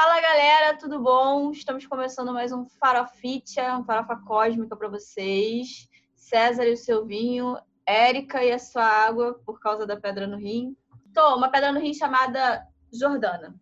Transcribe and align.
Fala 0.00 0.20
galera, 0.20 0.78
tudo 0.78 1.00
bom? 1.00 1.50
Estamos 1.50 1.84
começando 1.84 2.32
mais 2.32 2.52
um 2.52 2.64
Farofitia, 2.64 3.76
um 3.76 3.82
farofa 3.82 4.14
cósmica 4.14 4.76
para 4.76 4.86
vocês. 4.86 5.88
César 6.14 6.66
e 6.66 6.72
o 6.72 6.76
seu 6.76 7.04
vinho, 7.04 7.58
Érica 7.84 8.44
e 8.44 8.52
a 8.52 8.60
sua 8.60 8.84
água 8.84 9.42
por 9.44 9.58
causa 9.58 9.84
da 9.84 9.96
pedra 9.96 10.24
no 10.24 10.36
rim. 10.36 10.76
Tô, 11.12 11.34
uma 11.34 11.48
pedra 11.48 11.72
no 11.72 11.80
rim 11.80 11.92
chamada 11.92 12.64
Jordana. 12.92 13.60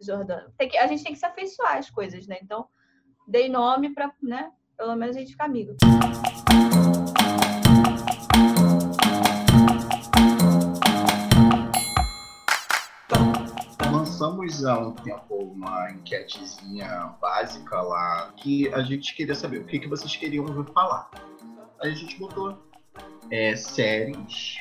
Jordana. 0.00 0.54
Tem 0.56 0.68
que, 0.68 0.78
a 0.78 0.86
gente 0.86 1.02
tem 1.02 1.12
que 1.12 1.18
se 1.18 1.26
afeiçoar 1.26 1.78
às 1.78 1.90
coisas, 1.90 2.24
né? 2.28 2.38
Então, 2.40 2.68
dei 3.26 3.48
nome 3.48 3.92
para, 3.92 4.14
né? 4.22 4.52
Pelo 4.76 4.94
menos 4.94 5.16
a 5.16 5.18
gente 5.18 5.32
ficar 5.32 5.46
amigo. 5.46 5.76
Lançamos 14.18 14.64
há 14.64 14.78
um 14.80 14.92
tempo 14.92 15.36
uma 15.36 15.92
enquetezinha 15.92 17.14
básica 17.20 17.80
lá 17.80 18.32
que 18.36 18.72
a 18.74 18.82
gente 18.82 19.14
queria 19.14 19.34
saber 19.34 19.58
o 19.58 19.64
que, 19.64 19.78
que 19.78 19.88
vocês 19.88 20.16
queriam 20.16 20.44
ouvir 20.44 20.72
falar. 20.72 21.08
Aí 21.80 21.92
a 21.92 21.94
gente 21.94 22.18
botou 22.18 22.58
é, 23.30 23.54
séries, 23.54 24.56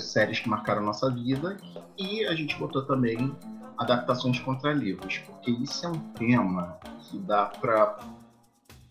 séries 0.00 0.40
que 0.40 0.48
marcaram 0.48 0.82
nossa 0.82 1.10
vida 1.10 1.58
e 1.98 2.24
a 2.26 2.34
gente 2.34 2.56
botou 2.58 2.82
também 2.86 3.36
adaptações 3.76 4.40
contra 4.40 4.72
livros, 4.72 5.18
porque 5.18 5.50
isso 5.50 5.84
é 5.84 5.90
um 5.90 5.98
tema 6.14 6.78
que 7.02 7.18
dá 7.18 7.44
para 7.44 7.98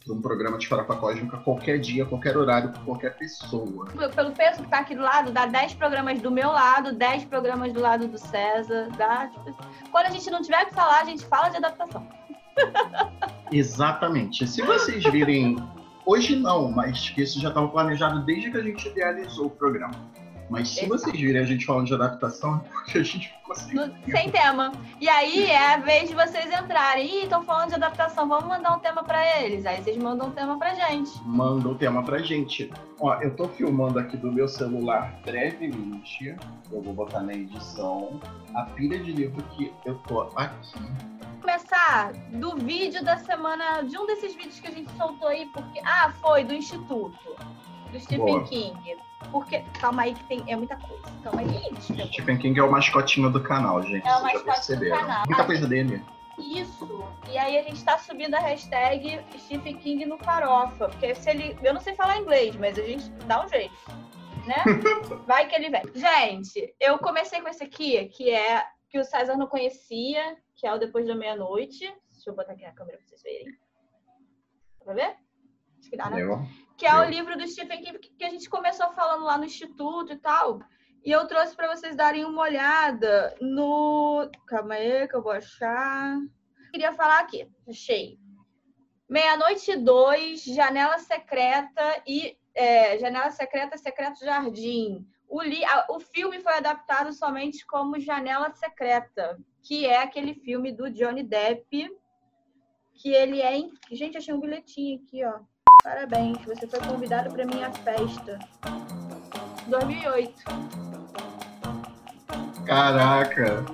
um 0.10 0.22
programa 0.22 0.58
de 0.58 0.68
farofa 0.68 0.96
cósmica 0.96 1.38
qualquer 1.38 1.80
dia, 1.80 2.06
qualquer 2.06 2.38
horário, 2.38 2.72
com 2.74 2.86
qualquer 2.86 3.18
pessoa. 3.18 3.86
Pelo 4.16 4.32
peso 4.32 4.64
que 4.64 4.70
tá 4.70 4.80
aqui 4.80 4.96
do 4.96 5.02
lado, 5.02 5.32
dá 5.32 5.46
10 5.46 5.74
programas 5.76 6.22
do 6.22 6.32
meu 6.32 6.50
lado, 6.50 6.94
10 6.94 7.26
programas 7.26 7.74
do 7.74 7.80
lado 7.80 8.08
do 8.08 8.18
César. 8.18 8.90
Dá, 8.98 9.28
tipo, 9.28 9.56
quando 9.92 10.06
a 10.06 10.10
gente 10.12 10.30
não 10.30 10.42
tiver 10.42 10.66
que 10.66 10.74
falar, 10.74 11.02
a 11.02 11.06
gente 11.06 11.26
fala 11.26 11.50
de 11.50 11.58
adaptação. 11.58 12.08
Exatamente. 13.52 14.48
Se 14.48 14.62
vocês 14.62 15.04
virem. 15.06 15.58
Hoje 16.06 16.38
não, 16.38 16.72
mas 16.72 17.14
isso 17.18 17.38
já 17.42 17.50
estava 17.50 17.68
planejado 17.68 18.24
desde 18.24 18.50
que 18.50 18.58
a 18.58 18.62
gente 18.62 18.88
idealizou 18.88 19.48
o 19.48 19.50
programa. 19.50 19.94
Mas 20.50 20.70
se 20.70 20.86
Exato. 20.86 21.00
vocês 21.00 21.20
virem 21.20 21.42
a 21.42 21.46
gente 21.46 21.66
falando 21.66 21.88
de 21.88 21.94
adaptação, 21.94 22.56
é 22.66 22.70
porque 22.70 22.98
a 22.98 23.04
gente 23.04 23.30
ficou 23.30 23.56
sem, 23.56 23.76
no, 23.76 23.94
sem 24.10 24.32
tema. 24.32 24.72
E 25.02 25.10
aí 25.10 25.46
é 25.46 25.74
a 25.74 25.78
vez 25.78 26.10
de 26.10 26.16
vocês 26.16 26.46
entrarem. 26.46 27.06
Ih, 27.06 27.24
estão 27.24 27.44
falando 27.44 27.70
de 27.70 27.76
adaptação, 27.76 28.28
vamos 28.28 28.48
mandar 28.48 28.76
um 28.76 28.80
tema 28.80 29.04
para 29.04 29.42
eles. 29.42 29.66
Aí 29.66 29.84
vocês 29.84 29.98
mandam 29.98 30.28
um 30.28 30.32
tema 30.32 30.58
pra 30.58 30.74
gente. 30.74 31.12
Mandam 31.26 31.72
um 31.74 31.78
tema 31.78 32.04
pra 32.04 32.20
gente. 32.20 32.72
Ó, 33.00 33.14
eu 33.22 33.36
tô 33.36 33.48
filmando 33.50 34.00
aqui 34.00 34.16
do 34.16 34.32
meu 34.32 34.48
celular 34.48 35.20
brevemente. 35.26 36.36
Eu 36.72 36.82
vou 36.82 36.94
botar 36.94 37.22
na 37.22 37.34
edição 37.34 38.20
a 38.56 38.64
pilha 38.64 39.00
de 39.00 39.12
livro 39.12 39.44
que 39.56 39.72
eu 39.86 39.96
tô 40.08 40.22
aqui 40.36 40.80
começar 41.48 42.12
do 42.34 42.58
vídeo 42.58 43.02
da 43.06 43.18
semana, 43.20 43.82
de 43.82 43.98
um 43.98 44.06
desses 44.06 44.36
vídeos 44.36 44.60
que 44.60 44.68
a 44.68 44.72
gente 44.72 44.92
soltou 44.98 45.30
aí, 45.30 45.46
porque. 45.54 45.80
Ah, 45.80 46.12
foi, 46.22 46.44
do 46.44 46.54
Instituto, 46.54 47.18
do 47.92 48.00
Stephen 48.00 48.26
Boa. 48.26 48.44
King. 48.46 48.98
Porque, 49.32 49.64
calma 49.80 50.04
aí 50.04 50.14
que 50.14 50.24
tem, 50.26 50.44
é 50.48 50.56
muita 50.56 50.76
coisa. 50.78 51.04
Calma 51.24 51.42
aí, 51.42 51.82
Stephen, 51.82 52.08
Stephen 52.12 52.38
King 52.38 52.60
é 52.60 52.64
o 52.64 52.72
mascotinho 52.72 53.32
do 53.32 53.42
canal, 53.42 53.82
gente. 53.84 54.08
É 54.08 54.16
o 54.16 54.24
mascotinho 54.24 54.80
do 54.80 54.90
canal. 54.90 55.24
Muita 55.28 55.46
coisa 55.46 55.68
dele. 55.68 56.04
Isso. 56.38 57.04
E 57.32 57.38
aí 57.38 57.58
a 57.58 57.64
gente 57.64 57.84
tá 57.84 57.98
subindo 57.98 58.36
a 58.36 58.40
hashtag 58.40 59.20
Stephen 59.38 59.78
King 59.78 60.06
no 60.06 60.18
farofa. 60.20 60.88
Porque 60.90 61.16
se 61.16 61.30
ele. 61.30 61.58
Eu 61.64 61.74
não 61.74 61.82
sei 61.82 61.96
falar 61.96 62.18
inglês, 62.20 62.56
mas 62.56 62.78
a 62.78 62.84
gente 62.84 63.10
dá 63.26 63.44
um 63.44 63.50
jeito. 63.50 63.76
Né? 64.46 64.56
Vai 65.26 65.48
que 65.48 65.56
ele 65.56 65.70
vem. 65.70 65.82
Gente, 65.96 66.74
eu 66.80 66.98
comecei 67.00 67.42
com 67.42 67.50
esse 67.50 67.64
aqui, 67.64 68.06
que 68.10 68.30
é 68.30 68.64
que 68.90 69.00
o 69.00 69.04
César 69.04 69.36
não 69.36 69.48
conhecia, 69.48 70.38
que 70.56 70.66
é 70.66 70.74
o 70.74 70.78
Depois 70.78 71.08
da 71.08 71.16
Meia-Noite. 71.16 71.92
Deixa 72.12 72.30
eu 72.30 72.36
botar 72.36 72.54
aqui 72.54 72.64
na 72.64 72.72
câmera 72.72 72.98
pra 72.98 73.08
vocês 73.08 73.22
verem. 73.24 73.52
Dá 74.80 74.86
pra 74.86 74.94
ver? 74.94 75.18
Acho 75.80 75.90
que 75.90 75.98
dá, 75.98 76.10
né? 76.10 76.22
Eu 76.22 76.40
que 76.78 76.86
é 76.86 76.96
o 76.96 77.04
livro 77.04 77.36
do 77.36 77.48
Stephen 77.48 77.82
King 77.82 77.98
que 77.98 78.24
a 78.24 78.30
gente 78.30 78.48
começou 78.48 78.90
falando 78.92 79.24
lá 79.24 79.38
no 79.38 79.46
instituto 79.46 80.14
e 80.14 80.18
tal. 80.18 80.60
E 81.04 81.12
eu 81.12 81.26
trouxe 81.28 81.56
para 81.56 81.76
vocês 81.76 81.96
darem 81.96 82.24
uma 82.24 82.44
olhada 82.44 83.36
no. 83.42 84.30
Calma 84.46 84.76
aí, 84.76 85.08
que 85.08 85.16
eu 85.16 85.24
vou 85.24 85.32
achar. 85.32 86.18
Queria 86.72 86.94
falar 86.94 87.20
aqui, 87.20 87.50
achei. 87.68 88.20
Meia-noite 89.10 89.76
dois, 89.78 90.44
Janela 90.44 91.00
Secreta 91.00 92.04
e. 92.06 92.38
É, 92.54 92.98
Janela 93.00 93.32
Secreta, 93.32 93.78
Secreto 93.78 94.20
Jardim. 94.24 95.08
O, 95.30 95.42
li... 95.42 95.62
o 95.90 96.00
filme 96.00 96.40
foi 96.40 96.54
adaptado 96.54 97.12
somente 97.14 97.66
como 97.66 98.00
Janela 98.00 98.52
Secreta, 98.54 99.38
que 99.64 99.86
é 99.86 100.02
aquele 100.02 100.34
filme 100.34 100.72
do 100.72 100.90
Johnny 100.90 101.24
Depp, 101.24 101.90
que 102.94 103.10
ele 103.10 103.42
é. 103.42 103.58
Gente, 103.92 104.18
achei 104.18 104.34
um 104.34 104.40
bilhetinho 104.40 105.02
aqui, 105.02 105.24
ó. 105.24 105.40
Parabéns, 105.84 106.38
você 106.46 106.68
foi 106.68 106.80
convidado 106.82 107.32
para 107.32 107.46
minha 107.46 107.72
festa. 107.72 108.40
2008. 109.68 110.44
Caraca. 112.66 113.66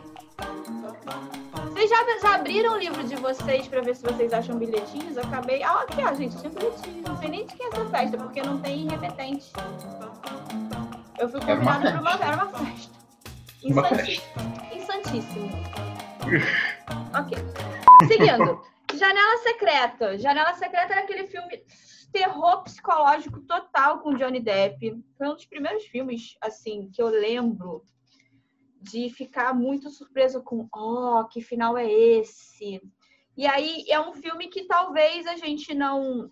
Vocês 1.66 1.90
já, 1.90 2.20
já 2.22 2.36
abriram 2.36 2.74
o 2.74 2.78
livro 2.78 3.04
de 3.04 3.16
vocês 3.16 3.68
para 3.68 3.82
ver 3.82 3.96
se 3.96 4.04
vocês 4.04 4.32
acham 4.34 4.58
bilhetinhos? 4.58 5.18
Eu 5.18 5.24
acabei. 5.24 5.64
Ah, 5.64 5.82
aqui, 5.82 6.04
ó, 6.04 6.14
gente, 6.14 6.38
tinha 6.38 6.50
bilhetinho. 6.50 7.04
Não 7.08 7.18
sei 7.18 7.30
nem 7.30 7.46
de 7.46 7.56
quem 7.56 7.66
é 7.66 7.70
essa 7.70 7.86
festa, 7.86 8.18
porque 8.18 8.42
não 8.42 8.60
tem 8.60 8.88
repetente. 8.88 9.52
Eu 11.18 11.30
fui 11.30 11.40
convidada 11.40 11.92
para 11.92 12.02
uma, 12.02 12.12
era 12.12 12.36
uma 12.36 12.48
festa. 12.48 12.94
Insantíssimo. 13.64 15.50
ok. 17.18 17.38
Seguindo. 18.08 18.62
Janela 18.94 19.38
Secreta. 19.38 20.20
Janela 20.20 20.54
Secreta 20.54 20.94
era 20.94 21.02
aquele 21.02 21.28
filme 21.28 21.64
terror 22.14 22.64
psicológico 22.64 23.42
total 23.42 24.00
com 24.00 24.16
Johnny 24.16 24.40
Depp. 24.40 25.04
Foi 25.18 25.28
um 25.28 25.34
dos 25.34 25.46
primeiros 25.46 25.84
filmes, 25.86 26.38
assim, 26.40 26.90
que 26.94 27.02
eu 27.02 27.08
lembro 27.08 27.84
de 28.80 29.10
ficar 29.10 29.54
muito 29.54 29.90
surpreso 29.90 30.44
com, 30.44 30.70
oh, 30.74 31.26
que 31.26 31.42
final 31.42 31.76
é 31.78 31.92
esse? 31.92 32.82
E 33.36 33.48
aí 33.48 33.84
é 33.90 34.00
um 34.00 34.14
filme 34.14 34.48
que 34.48 34.66
talvez 34.66 35.26
a 35.26 35.36
gente 35.36 35.74
não 35.74 36.32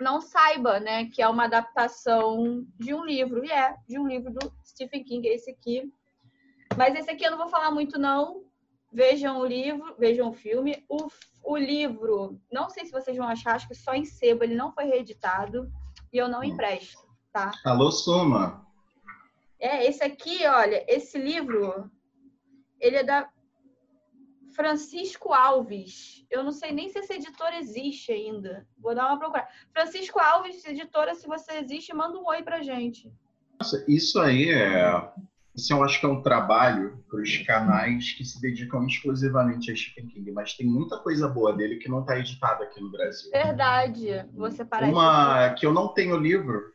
não 0.00 0.20
saiba, 0.20 0.80
né, 0.80 1.06
que 1.06 1.22
é 1.22 1.28
uma 1.28 1.44
adaptação 1.44 2.66
de 2.76 2.92
um 2.92 3.04
livro, 3.04 3.44
e 3.44 3.50
é 3.50 3.76
de 3.88 3.96
um 3.96 4.08
livro 4.08 4.32
do 4.32 4.52
Stephen 4.66 5.04
King, 5.04 5.28
esse 5.28 5.48
aqui. 5.52 5.88
Mas 6.76 6.96
esse 6.96 7.08
aqui 7.08 7.24
eu 7.24 7.30
não 7.30 7.38
vou 7.38 7.46
falar 7.46 7.70
muito 7.70 7.96
não. 7.96 8.44
Vejam 8.94 9.40
o 9.40 9.44
livro, 9.44 9.94
vejam 9.98 10.30
o 10.30 10.32
filme. 10.32 10.84
O 10.88 11.08
o 11.44 11.56
livro, 11.56 12.40
não 12.50 12.70
sei 12.70 12.86
se 12.86 12.90
vocês 12.90 13.16
vão 13.16 13.28
achar, 13.28 13.54
acho 13.54 13.68
que 13.68 13.74
só 13.74 13.94
em 13.94 14.04
sebo, 14.04 14.42
ele 14.42 14.54
não 14.54 14.72
foi 14.72 14.84
reeditado 14.84 15.70
e 16.10 16.16
eu 16.16 16.26
não 16.26 16.40
hum. 16.40 16.44
empresto, 16.44 17.06
tá? 17.30 17.52
Alô, 17.64 17.92
Soma! 17.92 18.66
É, 19.60 19.86
esse 19.86 20.02
aqui, 20.02 20.46
olha, 20.46 20.84
esse 20.88 21.18
livro, 21.18 21.90
ele 22.80 22.96
é 22.96 23.04
da 23.04 23.28
Francisco 24.54 25.32
Alves. 25.32 26.24
Eu 26.30 26.42
não 26.42 26.52
sei 26.52 26.72
nem 26.72 26.88
se 26.88 26.98
essa 26.98 27.14
editora 27.14 27.58
existe 27.58 28.12
ainda. 28.12 28.66
Vou 28.78 28.94
dar 28.94 29.06
uma 29.06 29.18
procura. 29.18 29.46
Francisco 29.72 30.18
Alves, 30.18 30.64
editora, 30.64 31.14
se 31.14 31.26
você 31.26 31.54
existe, 31.58 31.94
manda 31.94 32.18
um 32.18 32.26
oi 32.26 32.42
pra 32.42 32.62
gente. 32.62 33.12
Nossa, 33.60 33.84
isso 33.88 34.18
aí 34.20 34.50
é 34.50 35.12
isso 35.54 35.72
eu 35.72 35.84
acho 35.84 36.00
que 36.00 36.06
é 36.06 36.08
um 36.08 36.20
trabalho 36.20 37.04
para 37.08 37.20
os 37.20 37.38
canais 37.38 38.12
que 38.12 38.24
se 38.24 38.40
dedicam 38.40 38.84
exclusivamente 38.86 39.70
a 39.70 39.76
Stephen 39.76 40.08
King, 40.08 40.32
mas 40.32 40.54
tem 40.54 40.66
muita 40.66 40.98
coisa 40.98 41.28
boa 41.28 41.52
dele 41.52 41.76
que 41.76 41.88
não 41.88 42.00
está 42.00 42.18
editada 42.18 42.64
aqui 42.64 42.80
no 42.80 42.90
Brasil. 42.90 43.30
Verdade. 43.30 44.26
Você 44.34 44.64
parece. 44.64 44.92
Uma 44.92 45.50
que 45.50 45.64
eu 45.64 45.72
não 45.72 45.88
tenho 45.88 46.16
livro, 46.16 46.72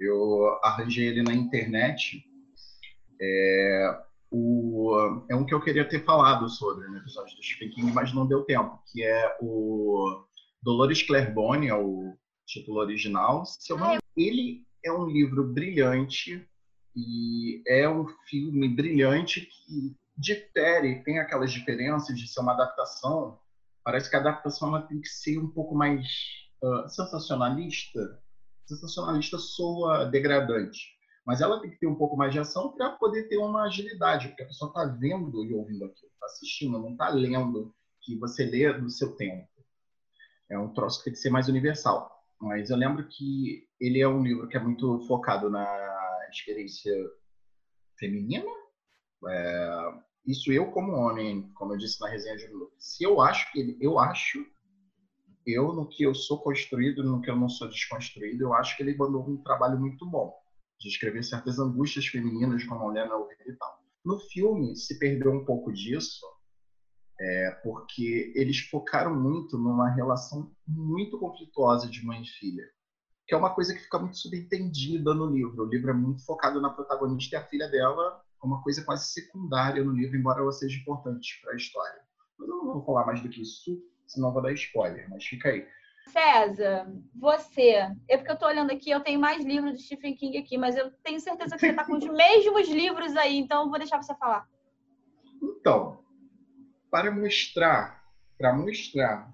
eu 0.00 0.58
arranjei 0.64 1.08
ele 1.08 1.22
na 1.22 1.34
internet. 1.34 2.24
É, 3.20 3.98
o, 4.30 5.22
é 5.30 5.36
um 5.36 5.44
que 5.44 5.54
eu 5.54 5.60
queria 5.60 5.86
ter 5.86 6.02
falado 6.02 6.48
sobre 6.48 6.88
no 6.88 6.96
episódio 6.96 7.36
do 7.36 7.42
Stephen 7.42 7.70
King, 7.70 7.92
mas 7.92 8.14
não 8.14 8.26
deu 8.26 8.44
tempo, 8.44 8.82
que 8.90 9.04
é 9.04 9.36
o 9.42 10.24
Dolores 10.62 11.02
Claiborne, 11.02 11.68
é 11.68 11.74
o 11.74 12.16
título 12.46 12.80
original. 12.80 13.44
Se 13.44 13.70
eu 13.70 13.76
não, 13.76 13.98
ele 14.16 14.62
é 14.82 14.90
um 14.90 15.06
livro 15.06 15.44
brilhante 15.44 16.48
e 16.94 17.62
é 17.66 17.88
um 17.88 18.06
filme 18.28 18.68
brilhante 18.68 19.40
que 19.40 19.96
difere, 20.16 21.02
tem 21.02 21.18
aquelas 21.18 21.52
diferenças 21.52 22.18
de 22.18 22.28
ser 22.28 22.40
uma 22.40 22.52
adaptação. 22.52 23.38
Parece 23.82 24.10
que 24.10 24.16
a 24.16 24.20
adaptação 24.20 24.68
ela 24.68 24.82
tem 24.82 25.00
que 25.00 25.08
ser 25.08 25.38
um 25.38 25.48
pouco 25.48 25.74
mais 25.74 26.06
uh, 26.62 26.88
sensacionalista. 26.88 28.22
Sensacionalista 28.66 29.38
soa 29.38 30.04
degradante. 30.04 30.92
Mas 31.24 31.40
ela 31.40 31.60
tem 31.60 31.70
que 31.70 31.78
ter 31.78 31.86
um 31.86 31.94
pouco 31.94 32.16
mais 32.16 32.32
de 32.32 32.40
ação 32.40 32.72
para 32.72 32.90
poder 32.90 33.28
ter 33.28 33.38
uma 33.38 33.62
agilidade, 33.64 34.28
porque 34.28 34.42
a 34.42 34.46
pessoa 34.46 34.68
está 34.68 34.84
vendo 34.84 35.44
e 35.44 35.54
ouvindo 35.54 35.84
aquilo, 35.84 36.10
está 36.12 36.26
assistindo, 36.26 36.78
não 36.78 36.92
está 36.92 37.08
lendo, 37.08 37.74
que 38.00 38.18
você 38.18 38.44
lê 38.44 38.72
no 38.76 38.90
seu 38.90 39.14
tempo. 39.16 39.48
É 40.50 40.58
um 40.58 40.72
troço 40.74 40.98
que 40.98 41.04
tem 41.04 41.12
que 41.12 41.18
ser 41.20 41.30
mais 41.30 41.48
universal. 41.48 42.10
Mas 42.40 42.70
eu 42.70 42.76
lembro 42.76 43.06
que 43.08 43.68
ele 43.80 44.00
é 44.00 44.08
um 44.08 44.22
livro 44.22 44.48
que 44.48 44.56
é 44.56 44.60
muito 44.60 45.00
focado 45.06 45.48
na 45.48 45.62
experiência 46.32 46.92
feminina, 47.98 48.50
é, 49.28 50.02
Isso 50.26 50.52
eu 50.52 50.70
como 50.70 50.92
homem, 50.92 51.52
como 51.54 51.72
eu 51.74 51.78
disse 51.78 52.00
na 52.00 52.08
resenha 52.08 52.36
de 52.36 52.46
Lula. 52.48 52.70
Se 52.78 53.04
eu 53.04 53.20
acho 53.20 53.50
que 53.52 53.76
eu 53.80 53.98
acho, 53.98 54.44
eu 55.46 55.72
no 55.72 55.88
que 55.88 56.04
eu 56.04 56.14
sou 56.14 56.40
construído, 56.40 57.02
no 57.02 57.20
que 57.20 57.30
eu 57.30 57.36
não 57.36 57.48
sou 57.48 57.68
desconstruído, 57.68 58.44
eu 58.44 58.54
acho 58.54 58.76
que 58.76 58.82
ele 58.82 58.96
mandou 58.96 59.28
um 59.28 59.42
trabalho 59.42 59.78
muito 59.78 60.08
bom 60.08 60.32
de 60.78 60.88
escrever 60.88 61.22
certas 61.24 61.58
angústias 61.58 62.06
femininas 62.06 62.64
como 62.64 62.80
a 62.80 62.84
mulher 62.84 63.08
na 63.08 63.16
ouvir 63.16 63.36
e 63.46 63.56
tal. 63.56 63.78
No 64.04 64.18
filme 64.18 64.76
se 64.76 64.98
perdeu 64.98 65.32
um 65.32 65.44
pouco 65.44 65.72
disso, 65.72 66.24
é, 67.20 67.50
porque 67.62 68.32
eles 68.34 68.58
focaram 68.58 69.14
muito 69.14 69.56
numa 69.56 69.90
relação 69.90 70.52
muito 70.66 71.18
conflituosa 71.18 71.88
de 71.88 72.04
mãe 72.04 72.22
e 72.22 72.26
filha, 72.26 72.64
que 73.26 73.34
é 73.34 73.36
uma 73.36 73.54
coisa 73.54 73.74
que 73.74 73.80
fica 73.80 73.98
muito 73.98 74.18
subentendida 74.18 75.14
no 75.14 75.26
livro. 75.26 75.64
O 75.64 75.68
livro 75.68 75.90
é 75.90 75.94
muito 75.94 76.24
focado 76.24 76.60
na 76.60 76.70
protagonista 76.70 77.36
e 77.36 77.38
a 77.38 77.46
filha 77.46 77.68
dela 77.68 78.22
é 78.42 78.46
uma 78.46 78.62
coisa 78.62 78.84
quase 78.84 79.12
secundária 79.12 79.84
no 79.84 79.92
livro, 79.92 80.16
embora 80.16 80.40
ela 80.40 80.52
seja 80.52 80.78
importante 80.78 81.40
para 81.42 81.52
a 81.52 81.56
história. 81.56 82.02
Mas 82.38 82.48
eu 82.48 82.56
não 82.56 82.72
vou 82.72 82.84
falar 82.84 83.06
mais 83.06 83.22
do 83.22 83.28
que 83.28 83.42
isso, 83.42 83.80
senão 84.06 84.32
vou 84.32 84.42
dar 84.42 84.52
spoiler, 84.52 85.08
mas 85.08 85.24
fica 85.24 85.50
aí. 85.50 85.66
César, 86.08 86.92
você. 87.14 87.88
É 88.08 88.16
porque 88.16 88.30
eu 88.30 88.34
estou 88.34 88.48
olhando 88.48 88.72
aqui, 88.72 88.90
eu 88.90 89.00
tenho 89.00 89.20
mais 89.20 89.44
livros 89.44 89.78
de 89.78 89.84
Stephen 89.84 90.16
King 90.16 90.36
aqui, 90.36 90.58
mas 90.58 90.76
eu 90.76 90.90
tenho 91.04 91.20
certeza 91.20 91.54
que 91.54 91.60
você 91.60 91.68
está 91.68 91.84
com 91.84 91.96
os 91.96 92.04
mesmos 92.10 92.68
livros 92.68 93.16
aí, 93.16 93.38
então 93.38 93.62
eu 93.62 93.70
vou 93.70 93.78
deixar 93.78 94.02
você 94.02 94.14
falar. 94.16 94.48
Então, 95.40 96.02
para 96.90 97.10
mostrar, 97.10 98.04
para 98.36 98.52
mostrar 98.52 99.32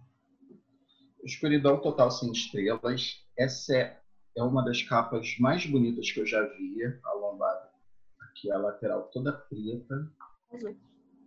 Escuridão 1.24 1.80
Total 1.80 2.10
Sem 2.10 2.30
Estrelas, 2.30 3.26
essa 3.38 3.74
é, 3.74 4.00
é 4.36 4.42
uma 4.42 4.64
das 4.64 4.82
capas 4.82 5.36
mais 5.38 5.64
bonitas 5.64 6.10
que 6.10 6.20
eu 6.20 6.26
já 6.26 6.42
vi, 6.42 6.84
a 7.04 7.12
lombada. 7.14 7.68
Aqui 8.20 8.50
a 8.50 8.58
lateral 8.58 9.08
toda 9.12 9.32
preta. 9.32 10.12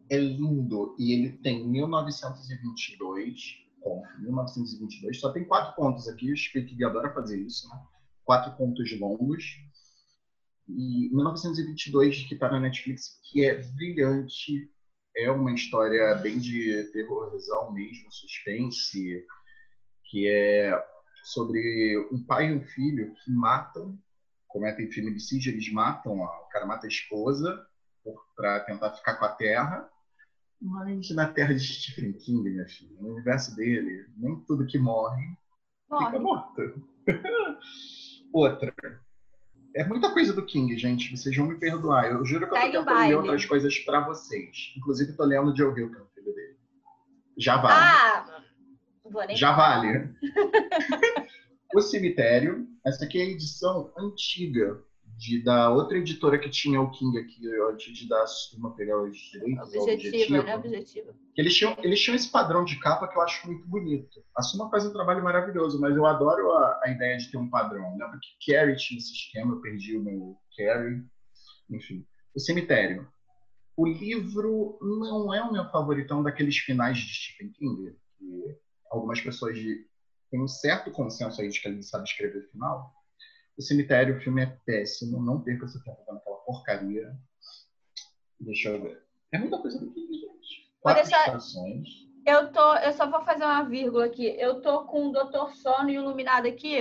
É 0.09 0.17
lindo 0.17 0.95
e 0.99 1.13
ele 1.13 1.37
tem 1.37 1.65
1922 1.67 3.61
conto, 3.79 4.07
1922. 4.21 5.19
Só 5.19 5.31
tem 5.31 5.45
quatro 5.45 5.75
contos 5.75 6.07
aqui, 6.07 6.31
o 6.31 6.37
Spielberg 6.37 6.83
adora 6.83 7.13
fazer 7.13 7.39
isso, 7.39 7.67
né? 7.69 7.81
Quatro 8.23 8.55
contos 8.55 8.97
longos. 8.99 9.43
E 10.67 11.09
1922, 11.13 12.27
que 12.27 12.33
está 12.35 12.49
na 12.49 12.59
Netflix, 12.59 13.19
que 13.23 13.43
é 13.43 13.61
brilhante, 13.73 14.69
é 15.17 15.29
uma 15.29 15.53
história 15.53 16.15
bem 16.15 16.39
de 16.39 16.83
terrorzão 16.93 17.73
mesmo, 17.73 18.11
suspense, 18.11 19.25
que 20.05 20.27
é 20.27 20.71
sobre 21.23 21.97
um 22.11 22.23
pai 22.23 22.49
e 22.49 22.53
um 22.53 22.61
filho 22.61 23.13
que 23.23 23.31
matam, 23.31 23.97
cometem 24.47 24.91
feminicídio, 24.91 25.51
eles 25.51 25.71
matam, 25.71 26.19
o 26.19 26.49
cara 26.51 26.65
mata 26.65 26.85
a 26.85 26.89
esposa 26.89 27.65
para 28.35 28.59
tentar 28.61 28.91
ficar 28.91 29.15
com 29.15 29.25
a 29.25 29.29
terra, 29.29 29.89
mas 30.61 31.09
na 31.11 31.27
terra 31.27 31.53
de 31.53 31.59
Stephen 31.59 32.13
King, 32.13 32.49
minha 32.49 32.67
filha, 32.67 32.95
no 32.99 33.13
universo 33.13 33.55
dele, 33.55 34.05
nem 34.17 34.39
tudo 34.41 34.67
que 34.67 34.77
morre, 34.77 35.35
morre. 35.89 36.05
fica 36.05 36.19
morto. 36.19 36.87
Outra. 38.31 38.73
É 39.75 39.83
muita 39.85 40.11
coisa 40.11 40.33
do 40.33 40.45
King, 40.45 40.77
gente. 40.77 41.15
Vocês 41.15 41.35
vão 41.35 41.47
me 41.47 41.57
perdoar. 41.57 42.11
Eu 42.11 42.23
juro 42.25 42.47
que 42.47 42.55
eu 42.55 42.59
tô 42.59 42.65
tentando 42.65 42.99
ler 42.99 43.15
outras 43.15 43.45
coisas 43.45 43.77
para 43.79 44.01
vocês. 44.01 44.73
Inclusive, 44.77 45.13
tô 45.13 45.23
lendo 45.23 45.53
de 45.53 45.63
ouvir 45.63 45.83
o 45.83 46.05
filho 46.13 46.35
dele. 46.35 46.57
Já 47.37 47.57
vale. 47.57 47.73
Ah! 47.73 48.40
Já 49.35 49.53
vale. 49.53 50.09
o 51.75 51.81
Cemitério. 51.81 52.67
Essa 52.85 53.05
aqui 53.05 53.19
é 53.19 53.23
a 53.23 53.29
edição 53.29 53.91
antiga 53.97 54.83
de, 55.21 55.43
da 55.43 55.69
outra 55.69 55.99
editora 55.99 56.39
que 56.39 56.49
tinha 56.49 56.81
o 56.81 56.89
King 56.89 57.19
aqui, 57.19 57.39
antes 57.69 57.95
de 57.95 58.09
dar 58.09 58.23
a 58.23 58.27
Suma 58.27 58.75
pegar 58.75 58.99
os 58.99 59.15
direitos. 59.15 59.75
Objetiva, 59.75 59.93
objetivo, 59.93 60.43
né? 60.43 60.55
Objetiva. 60.55 61.15
Eles 61.37 61.55
tinham, 61.55 61.77
eles 61.83 62.01
tinham 62.01 62.15
esse 62.15 62.31
padrão 62.31 62.65
de 62.65 62.79
capa 62.79 63.07
que 63.07 63.15
eu 63.15 63.21
acho 63.21 63.45
muito 63.45 63.67
bonito. 63.67 64.23
A 64.35 64.41
Suma 64.41 64.69
faz 64.71 64.83
um 64.83 64.91
trabalho 64.91 65.23
maravilhoso, 65.23 65.79
mas 65.79 65.95
eu 65.95 66.07
adoro 66.07 66.51
a, 66.53 66.81
a 66.83 66.89
ideia 66.89 67.17
de 67.17 67.29
ter 67.29 67.37
um 67.37 67.49
padrão. 67.49 67.91
Lembra 67.91 68.19
que 68.19 68.51
Carrie 68.51 68.75
tinha 68.75 68.97
esse 68.97 69.13
esquema, 69.13 69.53
eu 69.53 69.61
perdi 69.61 69.95
o 69.95 70.03
meu 70.03 70.37
Carrie. 70.57 71.03
Enfim. 71.69 72.03
O 72.35 72.39
Cemitério. 72.39 73.07
O 73.77 73.87
livro 73.87 74.79
não 74.81 75.33
é 75.33 75.41
o 75.43 75.51
meu 75.51 75.69
favoritão 75.69 76.23
daqueles 76.23 76.57
finais 76.57 76.97
de 76.97 77.13
Stephen 77.13 77.51
King, 77.53 77.95
algumas 79.11 79.21
pessoas 79.21 79.57
têm 80.29 80.41
um 80.41 80.47
certo 80.47 80.91
consenso 80.91 81.41
aí 81.41 81.49
de 81.49 81.61
que 81.61 81.67
ele 81.67 81.83
sabe 81.83 82.05
escrever 82.05 82.49
final 82.49 82.93
o 83.57 83.61
Cemitério, 83.61 84.17
o 84.17 84.19
filme 84.19 84.41
é 84.41 84.57
péssimo. 84.65 85.21
Não 85.21 85.41
perca 85.41 85.67
seu 85.67 85.81
tempo 85.83 86.03
vendo 86.07 86.17
aquela 86.17 86.37
porcaria. 86.37 87.15
Deixa 88.39 88.69
eu 88.69 88.81
ver. 88.81 89.03
É 89.31 89.37
muita 89.37 89.59
coisa 89.59 89.79
do 89.79 89.91
que, 89.93 90.01
gente. 90.01 90.71
Quatro 90.79 91.03
estações. 91.03 91.87
Eu, 92.25 92.51
tô, 92.51 92.75
eu 92.77 92.91
só 92.93 93.09
vou 93.09 93.21
fazer 93.21 93.43
uma 93.43 93.63
vírgula 93.63 94.05
aqui. 94.05 94.25
Eu 94.39 94.61
tô 94.61 94.85
com 94.85 95.07
o 95.07 95.11
Doutor 95.11 95.53
Sono 95.55 95.89
iluminado 95.89 96.47
aqui. 96.47 96.79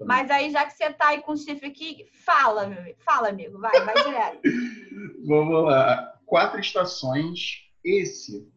Mas 0.00 0.30
aí, 0.30 0.50
já 0.50 0.64
que 0.66 0.72
você 0.72 0.92
tá 0.92 1.08
aí 1.08 1.22
com 1.22 1.32
o 1.32 1.36
Stephen 1.36 1.72
King, 1.72 2.06
fala, 2.24 2.66
meu 2.66 2.78
amigo. 2.78 2.98
Fala, 3.04 3.28
amigo. 3.28 3.58
Vai, 3.58 3.84
vai 3.84 3.94
direto. 4.02 4.40
Vamos 5.26 5.64
lá. 5.64 6.18
Quatro 6.26 6.58
estações. 6.58 7.68
Esse 7.84 8.50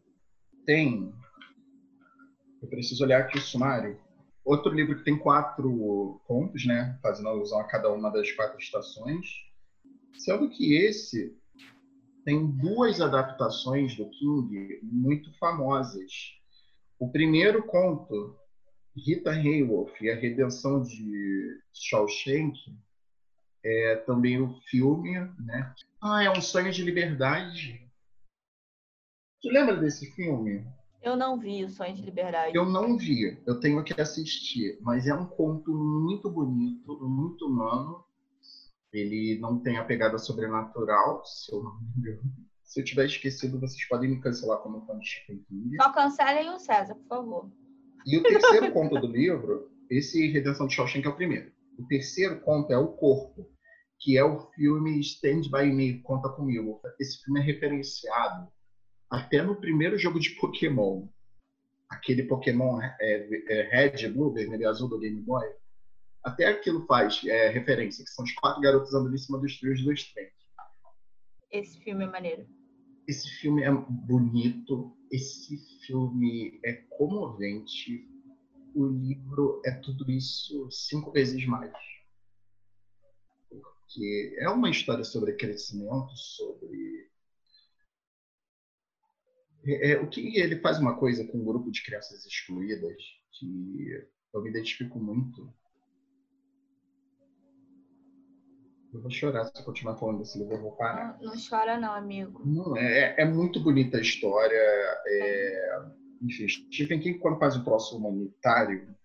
tem. 0.66 1.14
Eu 2.66 2.70
preciso 2.70 3.04
olhar 3.04 3.22
aqui 3.22 3.38
o 3.38 3.42
sumário. 3.42 4.02
Outro 4.44 4.74
livro 4.74 4.98
que 4.98 5.04
tem 5.04 5.16
quatro 5.16 6.20
contos, 6.26 6.66
né? 6.66 6.98
Fazendo 7.00 7.30
alusão 7.30 7.60
a 7.60 7.68
cada 7.68 7.94
uma 7.94 8.10
das 8.10 8.32
quatro 8.32 8.58
estações. 8.58 9.28
Sendo 10.18 10.50
que 10.50 10.74
esse 10.74 11.38
tem 12.26 12.48
duas 12.48 13.00
adaptações 13.00 13.96
do 13.96 14.10
King 14.10 14.80
muito 14.82 15.32
famosas. 15.38 16.12
O 16.98 17.12
primeiro 17.12 17.62
conto, 17.68 18.36
Rita 18.98 19.30
Hayworth 19.30 20.02
e 20.02 20.10
a 20.10 20.16
Redenção 20.16 20.82
de 20.82 21.62
Shawshank, 21.72 22.58
é 23.64 23.96
também 24.08 24.42
o 24.42 24.60
filme, 24.62 25.20
né? 25.38 25.72
Ah, 26.02 26.24
é 26.24 26.32
um 26.32 26.42
sonho 26.42 26.72
de 26.72 26.84
liberdade. 26.84 27.88
Tu 29.40 29.50
lembra 29.50 29.78
desse 29.78 30.12
filme? 30.14 30.66
Eu 31.06 31.16
não 31.16 31.38
vi 31.38 31.64
o 31.64 31.70
Sonho 31.70 31.94
de 31.94 32.02
Liberdade. 32.02 32.58
Eu 32.58 32.66
não 32.66 32.98
vi, 32.98 33.40
eu 33.46 33.60
tenho 33.60 33.84
que 33.84 34.02
assistir, 34.02 34.80
mas 34.82 35.06
é 35.06 35.14
um 35.14 35.28
conto 35.28 35.72
muito 35.72 36.32
bonito, 36.32 37.00
muito 37.08 37.46
humano. 37.46 38.04
Ele 38.92 39.38
não 39.40 39.60
tem 39.60 39.78
a 39.78 39.84
pegada 39.84 40.18
sobrenatural, 40.18 41.24
se 41.24 41.54
eu 41.54 41.62
não 41.62 41.80
me 41.80 41.90
engano. 41.96 42.24
Se 42.64 42.82
eu 42.82 42.84
tiver 42.84 43.06
esquecido, 43.06 43.60
vocês 43.60 43.88
podem 43.88 44.10
me 44.10 44.20
cancelar 44.20 44.58
como 44.64 44.84
fã 44.88 44.98
de 44.98 45.08
Stephen 45.08 45.46
King. 45.48 45.76
Só 45.76 45.94
cancelem 45.94 46.50
o 46.50 46.58
César, 46.58 46.96
por 46.96 47.08
favor. 47.08 47.52
E 48.04 48.18
o 48.18 48.24
terceiro 48.24 48.72
conto 48.72 49.00
do 49.00 49.06
livro, 49.06 49.70
esse 49.92 50.28
Redenção 50.32 50.66
de 50.66 50.74
Shawshank 50.74 51.06
é 51.06 51.10
o 51.10 51.16
primeiro. 51.16 51.52
O 51.78 51.86
terceiro 51.86 52.42
conto 52.42 52.74
é 52.74 52.80
O 52.80 52.88
Corpo, 52.88 53.48
que 54.00 54.18
é 54.18 54.24
o 54.24 54.40
filme 54.56 55.00
Stand 55.02 55.42
By 55.52 55.72
Me, 55.72 56.02
Conta 56.02 56.30
Comigo. 56.30 56.82
Esse 57.00 57.24
filme 57.24 57.42
é 57.42 57.44
referenciado 57.44 58.48
até 59.10 59.42
no 59.42 59.56
primeiro 59.56 59.98
jogo 59.98 60.20
de 60.20 60.32
Pokémon, 60.32 61.08
aquele 61.90 62.24
Pokémon 62.24 62.82
é, 62.82 62.96
é, 63.00 63.62
Red, 63.70 64.10
Blue, 64.10 64.34
vermelho 64.34 64.64
e 64.64 64.66
azul 64.66 64.90
do 64.90 65.00
Game 65.00 65.22
Boy, 65.22 65.46
até 66.24 66.48
aquilo 66.48 66.86
faz 66.88 67.22
é, 67.26 67.50
referência, 67.50 68.04
que 68.04 68.10
são 68.10 68.26
os 68.26 68.34
quatro 68.34 68.62
garotos 68.62 68.94
andando 68.94 69.14
em 69.14 69.18
cima 69.18 69.40
dos 69.40 69.58
trios 69.60 69.84
dos 69.84 70.04
trens. 70.12 70.34
Esse 71.52 71.80
filme 71.80 72.04
é 72.04 72.08
maneiro. 72.08 72.48
Esse 73.08 73.30
filme 73.40 73.64
é 73.64 73.72
bonito, 73.72 74.98
esse 75.12 75.58
filme 75.86 76.60
é 76.66 76.74
comovente, 76.74 78.10
o 78.74 78.88
livro 78.88 79.62
é 79.64 79.72
tudo 79.72 80.10
isso 80.12 80.70
cinco 80.72 81.12
vezes 81.12 81.46
mais. 81.46 81.72
Porque 83.48 84.36
é 84.40 84.50
uma 84.50 84.72
história 84.72 85.04
sobre 85.04 85.34
crescimento, 85.34 86.18
sobre 86.18 87.10
é, 89.66 89.92
é, 89.92 90.00
o 90.00 90.08
que 90.08 90.38
ele 90.38 90.60
faz 90.60 90.80
uma 90.80 90.96
coisa 90.98 91.26
com 91.28 91.40
um 91.40 91.46
grupo 91.46 91.72
de 91.72 91.84
crianças 91.84 92.26
excluídas 92.26 92.96
que 93.32 94.08
eu 94.34 94.42
me 94.42 94.50
identifico 94.50 95.00
muito. 95.00 95.54
Eu 98.94 99.02
vou 99.02 99.12
chorar 99.12 99.46
se 99.46 99.60
eu 99.60 99.66
continuar 99.66 99.98
falando 99.98 100.20
desse 100.20 100.38
livro, 100.38 100.54
eu 100.54 100.62
vou 100.62 100.72
parar. 100.72 101.18
Não, 101.20 101.34
não 101.34 101.36
chora 101.50 101.78
não, 101.78 101.94
amigo. 101.94 102.42
Não, 102.46 102.78
é, 102.78 103.16
é 103.18 103.26
muito 103.26 103.60
bonita 103.60 103.98
a 103.98 104.02
história. 104.02 104.56
É, 104.56 105.86
enfim, 106.22 106.48
Stephen 106.48 107.00
King, 107.00 107.20
quando 107.20 107.40
faz 107.40 107.58
o 107.58 107.64
próximo 107.64 108.08
humanitário... 108.08 108.96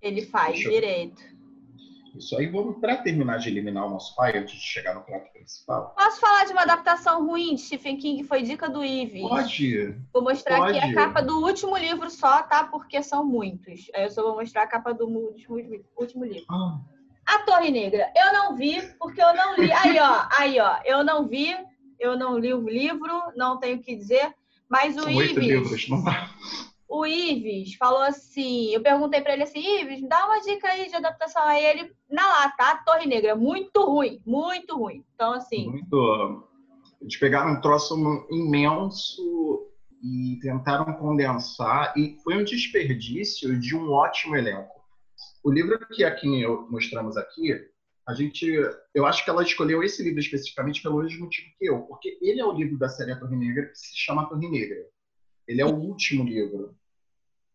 Ele 0.00 0.22
faz 0.26 0.58
direito. 0.58 1.20
Isso 2.14 2.36
aí, 2.38 2.46
vamos 2.46 2.78
para 2.78 2.96
terminar 2.98 3.38
de 3.38 3.48
eliminar 3.48 3.86
o 3.86 3.90
nosso 3.90 4.14
pai 4.14 4.38
antes 4.38 4.54
de 4.54 4.60
chegar 4.60 4.94
no 4.94 5.02
prato 5.02 5.32
principal. 5.32 5.94
Posso 5.96 6.20
falar 6.20 6.44
de 6.44 6.52
uma 6.52 6.62
adaptação 6.62 7.26
ruim 7.26 7.54
de 7.56 7.60
Stephen 7.62 7.96
King? 7.96 8.22
Foi 8.22 8.42
dica 8.42 8.68
do 8.68 8.84
Ives. 8.84 9.22
Pode. 9.22 9.96
Vou 10.12 10.22
mostrar 10.22 10.58
Pode. 10.58 10.78
aqui 10.78 10.90
a 10.90 10.94
capa 10.94 11.20
do 11.20 11.44
último 11.44 11.76
livro 11.76 12.08
só, 12.10 12.42
tá? 12.42 12.64
Porque 12.64 13.02
são 13.02 13.24
muitos. 13.24 13.90
Aí 13.94 14.04
eu 14.04 14.10
só 14.10 14.22
vou 14.22 14.36
mostrar 14.36 14.62
a 14.62 14.66
capa 14.66 14.94
do 14.94 15.06
último, 15.08 15.56
último 15.96 16.24
livro. 16.24 16.46
Ah. 16.50 16.78
A 17.26 17.38
Torre 17.40 17.70
Negra. 17.70 18.12
Eu 18.16 18.32
não 18.32 18.54
vi, 18.54 18.80
porque 18.98 19.20
eu 19.20 19.34
não 19.34 19.56
li. 19.56 19.72
Aí, 19.72 19.98
ó. 19.98 20.28
Aí, 20.38 20.60
ó. 20.60 20.76
Eu 20.84 21.02
não 21.02 21.26
vi, 21.26 21.56
Eu 21.98 22.18
não 22.18 22.38
li 22.38 22.52
o 22.52 22.68
livro, 22.68 23.12
não 23.36 23.58
tenho 23.58 23.78
o 23.78 23.80
que 23.80 23.96
dizer. 23.96 24.34
Mas 24.68 24.96
o 24.96 25.02
São 25.02 25.14
oito 25.14 25.40
Ives. 25.40 25.46
livros, 25.46 25.88
não 25.88 26.02
dá. 26.04 26.28
O 26.88 27.06
Ives 27.06 27.74
falou 27.76 28.02
assim: 28.02 28.72
eu 28.72 28.82
perguntei 28.82 29.20
pra 29.20 29.32
ele 29.32 29.42
assim, 29.42 29.80
Ives, 29.80 30.00
me 30.00 30.08
dá 30.08 30.26
uma 30.26 30.40
dica 30.40 30.68
aí 30.68 30.88
de 30.88 30.96
adaptação. 30.96 31.42
Aí 31.42 31.64
ele, 31.64 31.92
na 32.10 32.26
lá, 32.26 32.48
tá? 32.50 32.76
Torre 32.84 33.06
Negra, 33.06 33.34
muito 33.34 33.84
ruim, 33.84 34.20
muito 34.24 34.76
ruim. 34.76 35.04
Então, 35.14 35.32
assim, 35.32 35.68
Muito. 35.68 36.48
Eles 37.00 37.16
pegaram 37.18 37.52
um 37.52 37.60
troço 37.60 37.94
imenso 38.30 39.70
e 40.02 40.38
tentaram 40.40 40.94
condensar, 40.94 41.92
e 41.96 42.16
foi 42.22 42.36
um 42.36 42.44
desperdício 42.44 43.58
de 43.58 43.76
um 43.76 43.90
ótimo 43.90 44.36
elenco. 44.36 44.82
O 45.42 45.50
livro 45.50 45.78
que 45.88 46.04
aqui 46.04 46.46
mostramos 46.70 47.16
aqui, 47.16 47.52
a 48.06 48.14
gente, 48.14 48.46
eu 48.94 49.06
acho 49.06 49.24
que 49.24 49.30
ela 49.30 49.42
escolheu 49.42 49.82
esse 49.82 50.02
livro 50.02 50.20
especificamente 50.20 50.82
pelo 50.82 51.02
mesmo 51.02 51.24
motivo 51.24 51.48
que 51.58 51.66
eu, 51.66 51.80
porque 51.82 52.18
ele 52.20 52.40
é 52.40 52.44
o 52.44 52.52
livro 52.52 52.78
da 52.78 52.88
série 52.88 53.18
Torre 53.18 53.36
Negra 53.36 53.66
que 53.66 53.78
se 53.78 53.96
chama 53.96 54.28
Torre 54.28 54.48
Negra. 54.48 54.76
Ele 55.46 55.60
é 55.60 55.64
o 55.64 55.74
último 55.74 56.24
livro. 56.24 56.76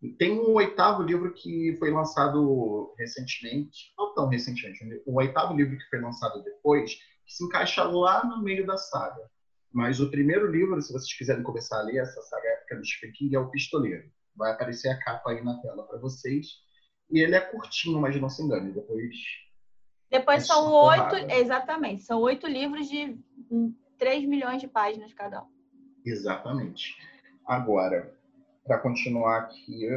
E 0.01 0.09
Tem 0.09 0.31
um 0.31 0.53
oitavo 0.53 1.03
livro 1.03 1.33
que 1.33 1.75
foi 1.77 1.91
lançado 1.91 2.93
recentemente, 2.97 3.93
não 3.97 4.13
tão 4.13 4.27
recentemente, 4.27 4.79
o 5.05 5.17
oitavo 5.17 5.53
livro 5.53 5.77
que 5.77 5.89
foi 5.89 5.99
lançado 5.99 6.41
depois, 6.43 6.95
que 7.25 7.33
se 7.33 7.43
encaixa 7.43 7.83
lá 7.83 8.25
no 8.25 8.41
meio 8.41 8.65
da 8.65 8.77
saga. 8.77 9.29
Mas 9.71 9.99
o 9.99 10.09
primeiro 10.09 10.49
livro, 10.49 10.81
se 10.81 10.93
vocês 10.93 11.13
quiserem 11.13 11.43
começar 11.43 11.79
a 11.79 11.83
ler 11.83 11.97
essa 11.97 12.21
saga 12.21 12.47
épica 12.47 12.77
do 12.77 12.85
Stephen 12.85 13.11
King, 13.11 13.35
é 13.35 13.39
O 13.39 13.51
Pistoleiro. 13.51 14.09
Vai 14.35 14.51
aparecer 14.51 14.89
a 14.89 14.99
capa 14.99 15.31
aí 15.31 15.43
na 15.43 15.59
tela 15.61 15.83
para 15.83 15.99
vocês. 15.99 16.47
E 17.11 17.19
ele 17.19 17.35
é 17.35 17.41
curtinho, 17.41 17.99
mas 17.99 18.19
não 18.19 18.29
se 18.29 18.41
engane. 18.41 18.71
Depois 18.71 19.13
depois 20.09 20.43
É 20.43 20.45
são 20.47 20.71
oito, 20.71 21.15
exatamente, 21.31 22.01
são 22.03 22.19
oito 22.21 22.47
livros 22.47 22.89
de 22.89 23.15
hum, 23.51 23.75
3 23.97 24.25
milhões 24.25 24.59
de 24.59 24.67
páginas 24.67 25.13
cada 25.13 25.43
um. 25.43 25.47
Exatamente. 26.03 26.97
Agora, 27.49 28.15
para 28.63 28.77
continuar 28.77 29.39
aqui, 29.39 29.87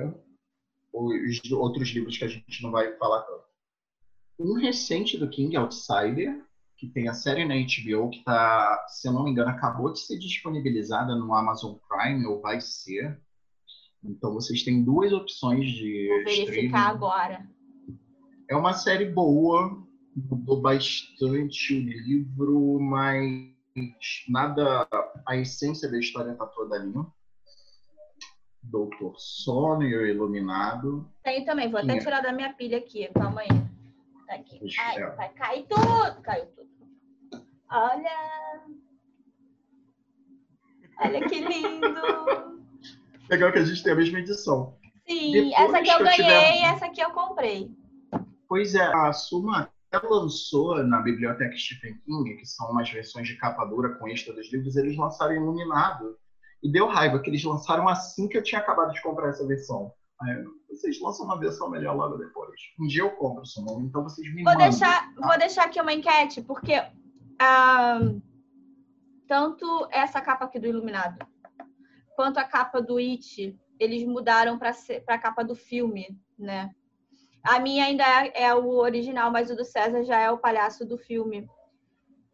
os 0.91 1.53
outros 1.53 1.91
livros 1.91 2.17
que 2.17 2.25
a 2.25 2.29
gente 2.29 2.63
não 2.63 2.71
vai 2.71 2.97
falar 2.97 3.21
tanto. 3.21 3.45
Um 4.39 4.55
recente 4.55 5.19
do 5.19 5.29
King, 5.29 5.55
Outsider, 5.59 6.43
que 6.79 6.89
tem 6.89 7.11
a 7.11 7.13
série 7.13 7.45
na 7.45 7.55
HBO, 7.55 8.09
que 8.09 8.21
está, 8.21 8.87
se 8.89 9.07
eu 9.07 9.13
não 9.13 9.25
me 9.25 9.31
engano, 9.31 9.51
acabou 9.51 9.93
de 9.93 10.01
ser 10.01 10.19
disponibilizada 10.19 11.15
no 11.15 11.35
Amazon 11.35 11.75
Prime, 11.87 12.25
ou 12.25 12.41
vai 12.41 12.59
ser. 12.59 13.21
Então 14.03 14.33
vocês 14.33 14.63
têm 14.63 14.83
duas 14.83 15.13
opções 15.13 15.67
de 15.67 16.09
Vou 16.09 16.19
streaming. 16.23 16.51
verificar 16.51 16.89
agora. 16.89 17.47
É 18.49 18.57
uma 18.57 18.73
série 18.73 19.11
boa, 19.11 19.87
mudou 20.17 20.63
bastante 20.63 21.75
o 21.75 21.81
livro, 21.81 22.81
mas 22.81 23.53
nada. 24.27 24.89
A 25.29 25.37
essência 25.37 25.91
da 25.91 25.99
história 25.99 26.35
tá 26.35 26.47
toda 26.47 26.77
ali. 26.77 26.95
Doutor 28.63 29.15
Sono 29.19 29.83
e 29.83 29.95
o 29.97 30.07
Iluminado. 30.07 31.09
Tem 31.23 31.45
também, 31.45 31.71
vou 31.71 31.81
até 31.81 31.99
tirar 31.99 32.21
da 32.23 32.33
minha 32.33 32.53
pilha 32.55 32.79
aqui, 32.79 33.09
calma 33.13 33.41
aí. 33.43 33.49
Tá 34.27 34.35
aqui. 34.35 34.61
Ai, 34.79 34.97
é. 34.97 35.11
vai 35.11 35.29
cair 35.31 35.67
tudo, 35.69 36.23
caiu 36.23 36.47
tudo. 36.47 36.69
Olha. 37.71 38.63
Olha 41.01 41.29
que 41.29 41.41
lindo. 41.41 42.63
Legal 43.29 43.53
que 43.53 43.59
a 43.59 43.65
gente 43.65 43.83
tem 43.83 43.93
a 43.93 43.97
mesma 43.97 44.19
edição. 44.19 44.77
Sim, 45.09 45.33
Depois 45.33 45.55
essa 45.55 45.79
aqui 45.79 45.91
eu 45.91 45.99
ganhei, 45.99 46.17
tiver- 46.17 46.63
essa 46.65 46.87
aqui 46.87 47.01
eu 47.01 47.11
comprei. 47.11 47.71
Pois 48.49 48.75
é, 48.75 48.85
a 48.95 49.13
Suma 49.13 49.71
até 49.91 50.07
lançou 50.07 50.83
na 50.85 51.01
biblioteca 51.01 51.57
Stephen 51.57 51.99
King, 52.05 52.37
que 52.37 52.47
são 52.47 52.71
umas 52.71 52.89
versões 52.91 53.27
de 53.27 53.37
capa 53.37 53.65
dura 53.65 53.95
com 53.97 54.09
extra 54.09 54.33
dos 54.33 54.53
livros, 54.53 54.77
eles 54.77 54.97
lançaram 54.97 55.35
Iluminado. 55.35 56.17
E 56.63 56.71
deu 56.71 56.87
raiva 56.87 57.19
que 57.19 57.29
eles 57.29 57.43
lançaram 57.45 57.89
assim 57.89 58.29
que 58.29 58.39
eu 58.39 58.43
tinha 58.43 58.61
acabado 58.61 58.93
de 58.93 59.03
comprar 59.03 59.31
essa 59.31 59.47
versão. 59.47 59.93
Aí, 60.21 60.45
vocês 60.71 61.01
lançam 61.01 61.27
uma 61.27 61.39
versão 61.39 61.69
melhor 61.69 61.97
logo 61.97 62.17
depois. 62.17 62.61
Um 62.81 62.87
dia 62.87 63.03
eu 63.03 63.11
compro, 63.11 63.45
Suma, 63.45 63.73
então 63.83 64.03
vocês 64.05 64.27
me 64.33 64.45
Vou 64.45 64.53
mandem. 64.53 64.71
deixar, 64.71 65.15
tá? 65.15 65.27
vou 65.27 65.39
deixar 65.39 65.65
aqui 65.65 65.81
uma 65.81 65.93
enquete, 65.93 66.41
porque 66.43 66.75
ah, 67.41 67.99
tanto 69.27 69.89
essa 69.91 70.21
capa 70.21 70.45
aqui 70.45 70.61
do 70.61 70.67
Iluminado 70.69 71.27
quanto 72.15 72.39
a 72.39 72.45
capa 72.45 72.81
do 72.81 72.99
It, 72.99 73.59
eles 73.79 74.05
mudaram 74.05 74.59
para 74.59 74.71
a 75.09 75.19
capa 75.19 75.43
do 75.43 75.55
filme, 75.55 76.17
né? 76.39 76.71
A 77.43 77.59
minha 77.59 77.87
ainda 77.87 78.05
é, 78.05 78.45
é 78.45 78.55
o 78.55 78.69
original, 78.77 79.31
mas 79.31 79.51
o 79.51 79.57
do 79.57 79.65
César 79.65 80.05
já 80.05 80.21
é 80.21 80.31
o 80.31 80.39
palhaço 80.39 80.87
do 80.87 80.97
filme. 80.97 81.49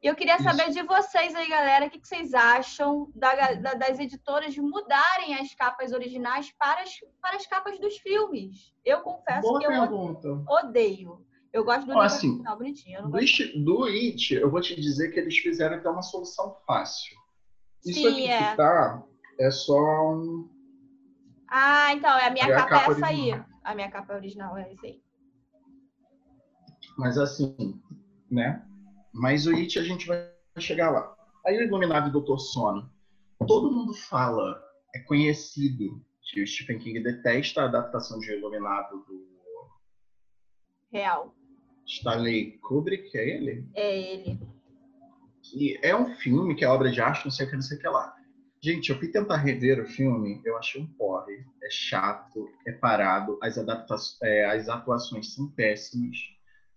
E 0.00 0.06
eu 0.06 0.14
queria 0.14 0.36
Isso. 0.36 0.44
saber 0.44 0.70
de 0.70 0.80
vocês 0.82 1.34
aí, 1.34 1.48
galera, 1.48 1.86
o 1.86 1.90
que, 1.90 1.98
que 1.98 2.06
vocês 2.06 2.32
acham 2.32 3.10
da- 3.16 3.54
da- 3.54 3.74
das 3.74 3.98
editoras 3.98 4.56
mudarem 4.56 5.34
as 5.34 5.52
capas 5.54 5.92
originais 5.92 6.52
para 6.56 6.82
as, 6.82 6.90
para 7.20 7.36
as 7.36 7.46
capas 7.46 7.80
dos 7.80 7.96
filmes? 7.98 8.72
Eu 8.84 9.00
confesso 9.00 9.42
Boa 9.42 9.58
que 9.58 9.66
eu 9.66 9.70
pergunta. 9.70 10.28
odeio. 10.48 11.26
Eu 11.52 11.64
gosto 11.64 11.84
do 11.86 11.90
Ó, 11.92 11.94
livro 11.94 12.06
assim, 12.06 12.28
original 12.28 12.56
bonitinho. 12.58 12.98
Eu 13.00 13.08
Do, 13.08 13.16
It- 13.18 13.58
do 13.64 13.84
It, 13.86 14.34
eu 14.34 14.50
vou 14.50 14.60
te 14.60 14.80
dizer 14.80 15.10
que 15.10 15.18
eles 15.18 15.36
fizeram 15.38 15.76
até 15.76 15.88
uma 15.90 16.02
solução 16.02 16.54
fácil. 16.64 17.16
Isso 17.84 18.00
Sim, 18.00 18.08
aqui 18.08 18.26
é. 18.28 18.50
que 18.50 18.56
tá 18.56 19.02
é 19.40 19.50
só 19.50 20.12
um. 20.12 20.48
Ah, 21.48 21.92
então, 21.94 22.10
a 22.10 22.30
minha 22.30 22.44
É 22.46 22.52
a 22.52 22.56
capa, 22.56 22.76
é 22.76 22.78
capa 22.80 22.92
essa 22.92 23.06
aí. 23.06 23.18
original. 23.32 23.46
A 23.64 23.74
minha 23.74 23.90
capa 23.90 24.14
original 24.14 24.56
é 24.58 24.70
essa 24.72 24.86
aí. 24.86 25.02
Mas 26.96 27.16
assim, 27.18 27.80
né? 28.30 28.64
Mas 29.12 29.46
o 29.46 29.54
It 29.54 29.78
a 29.78 29.82
gente 29.82 30.06
vai 30.06 30.30
chegar 30.58 30.90
lá. 30.90 31.16
Aí 31.46 31.56
o 31.56 31.62
Iluminado 31.62 32.06
e 32.06 32.10
o 32.10 32.12
Doutor 32.12 32.38
Sono. 32.38 32.90
Todo 33.46 33.70
mundo 33.70 33.94
fala, 33.94 34.62
é 34.94 34.98
conhecido 35.00 36.04
que 36.22 36.42
o 36.42 36.46
Stephen 36.46 36.78
King 36.78 37.00
detesta 37.00 37.62
a 37.62 37.64
adaptação 37.64 38.18
de 38.18 38.32
Iluminado 38.32 39.04
do 39.06 39.28
Real. 40.90 41.34
Stanley 41.86 42.58
Kubrick, 42.58 43.16
é 43.16 43.28
ele? 43.28 43.66
É 43.74 44.12
ele. 44.12 44.40
que 45.42 45.78
é 45.82 45.96
um 45.96 46.14
filme 46.16 46.54
que 46.54 46.64
é 46.64 46.68
obra 46.68 46.90
de 46.90 47.00
arte, 47.00 47.24
não 47.24 47.30
sei 47.30 47.46
o 47.46 47.50
que, 47.50 47.56
não 47.56 47.62
sei 47.62 47.78
o 47.78 47.80
que 47.80 47.88
lá. 47.88 48.14
Gente, 48.60 48.90
eu 48.90 48.98
fui 48.98 49.08
tentar 49.08 49.36
rever 49.36 49.80
o 49.80 49.86
filme, 49.86 50.42
eu 50.44 50.56
achei 50.58 50.82
um 50.82 50.86
porre. 50.86 51.44
É 51.62 51.70
chato, 51.70 52.50
é 52.66 52.72
parado, 52.72 53.38
as, 53.42 53.56
adaptações, 53.56 54.20
é, 54.22 54.44
as 54.46 54.68
atuações 54.68 55.32
são 55.32 55.48
péssimas. 55.50 56.16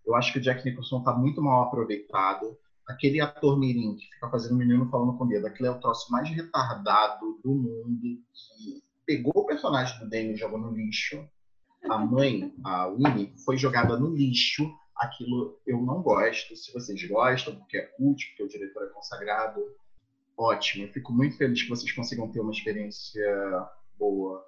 Eu 0.05 0.15
acho 0.15 0.33
que 0.33 0.39
o 0.39 0.41
Jack 0.41 0.63
Nicholson 0.65 1.03
tá 1.03 1.13
muito 1.13 1.41
mal 1.41 1.63
aproveitado. 1.63 2.57
Aquele 2.87 3.21
ator 3.21 3.57
mirim 3.57 3.95
que 3.95 4.05
fica 4.05 4.29
fazendo 4.29 4.55
menino 4.55 4.89
falando 4.89 5.17
com 5.17 5.25
medo, 5.25 5.47
aquele 5.47 5.69
é 5.69 5.71
o 5.71 5.79
troço 5.79 6.11
mais 6.11 6.29
retardado 6.29 7.39
do 7.43 7.53
mundo, 7.53 8.01
que 8.01 8.83
pegou 9.05 9.33
o 9.35 9.45
personagem 9.45 9.97
do 9.99 10.09
Danny 10.09 10.33
e 10.33 10.37
jogou 10.37 10.59
no 10.59 10.71
lixo. 10.71 11.23
A 11.89 11.97
mãe, 11.97 12.53
a 12.63 12.87
Winnie, 12.87 13.33
foi 13.45 13.57
jogada 13.57 13.97
no 13.97 14.13
lixo 14.13 14.69
aquilo 15.01 15.59
eu 15.65 15.81
não 15.81 16.01
gosto. 16.01 16.55
Se 16.55 16.71
vocês 16.71 17.03
gostam, 17.07 17.55
porque 17.55 17.77
é 17.77 17.81
cult, 17.81 18.25
porque 18.27 18.43
o 18.43 18.47
diretor 18.47 18.83
é 18.83 18.89
consagrado, 18.89 19.59
ótimo. 20.37 20.85
Eu 20.85 20.93
fico 20.93 21.11
muito 21.11 21.37
feliz 21.37 21.63
que 21.63 21.69
vocês 21.69 21.91
consigam 21.91 22.31
ter 22.31 22.39
uma 22.39 22.51
experiência 22.51 23.67
boa 23.97 24.45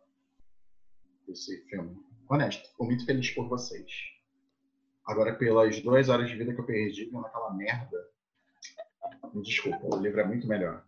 desse 1.28 1.58
filme. 1.70 1.98
Honesto, 2.30 2.70
fico 2.70 2.86
muito 2.86 3.06
feliz 3.06 3.32
por 3.32 3.48
vocês. 3.50 4.13
Agora, 5.06 5.36
pelas 5.36 5.82
duas 5.82 6.08
horas 6.08 6.30
de 6.30 6.36
vida 6.36 6.54
que 6.54 6.62
eu 6.62 6.66
perdi 6.66 7.06
vendo 7.06 7.26
aquela 7.26 7.54
merda, 7.54 7.98
me 9.34 9.42
desculpa, 9.42 9.96
o 9.96 10.00
livro 10.00 10.22
é 10.22 10.26
muito 10.26 10.48
melhor. 10.48 10.84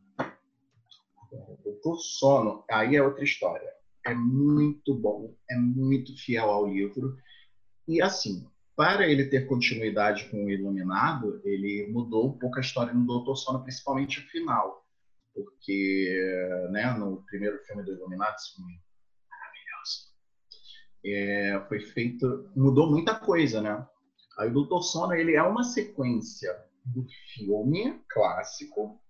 Doutor 1.63 1.97
Sono, 1.97 2.63
aí 2.69 2.95
é 2.95 3.03
outra 3.03 3.23
história. 3.23 3.69
É 4.05 4.13
muito 4.13 4.93
bom, 4.93 5.35
é 5.49 5.55
muito 5.55 6.15
fiel 6.17 6.49
ao 6.49 6.67
livro. 6.67 7.17
E 7.87 8.01
assim, 8.01 8.47
para 8.75 9.07
ele 9.07 9.25
ter 9.25 9.47
continuidade 9.47 10.29
com 10.29 10.45
o 10.45 10.49
Iluminado, 10.49 11.41
ele 11.43 11.87
mudou 11.91 12.27
um 12.27 12.37
pouco 12.37 12.57
a 12.57 12.61
história 12.61 12.93
no 12.93 13.05
Doutor 13.05 13.35
Sono, 13.35 13.63
principalmente 13.63 14.19
o 14.19 14.29
final. 14.29 14.85
Porque 15.33 16.67
né, 16.71 16.93
no 16.93 17.23
primeiro 17.25 17.57
filme 17.65 17.83
do 17.83 17.93
Iluminado, 17.93 18.35
esse 18.35 18.55
filme 18.55 18.79
maravilhoso, 19.29 20.13
é, 21.03 21.65
foi 21.67 21.79
feito. 21.79 22.49
mudou 22.55 22.89
muita 22.89 23.15
coisa, 23.15 23.61
né? 23.61 23.85
Aí 24.37 24.49
o 24.49 24.53
Doutor 24.53 24.81
Sono 24.83 25.13
ele 25.13 25.35
é 25.35 25.43
uma 25.43 25.63
sequência 25.63 26.53
do 26.83 27.05
filme 27.33 28.01
clássico 28.09 29.01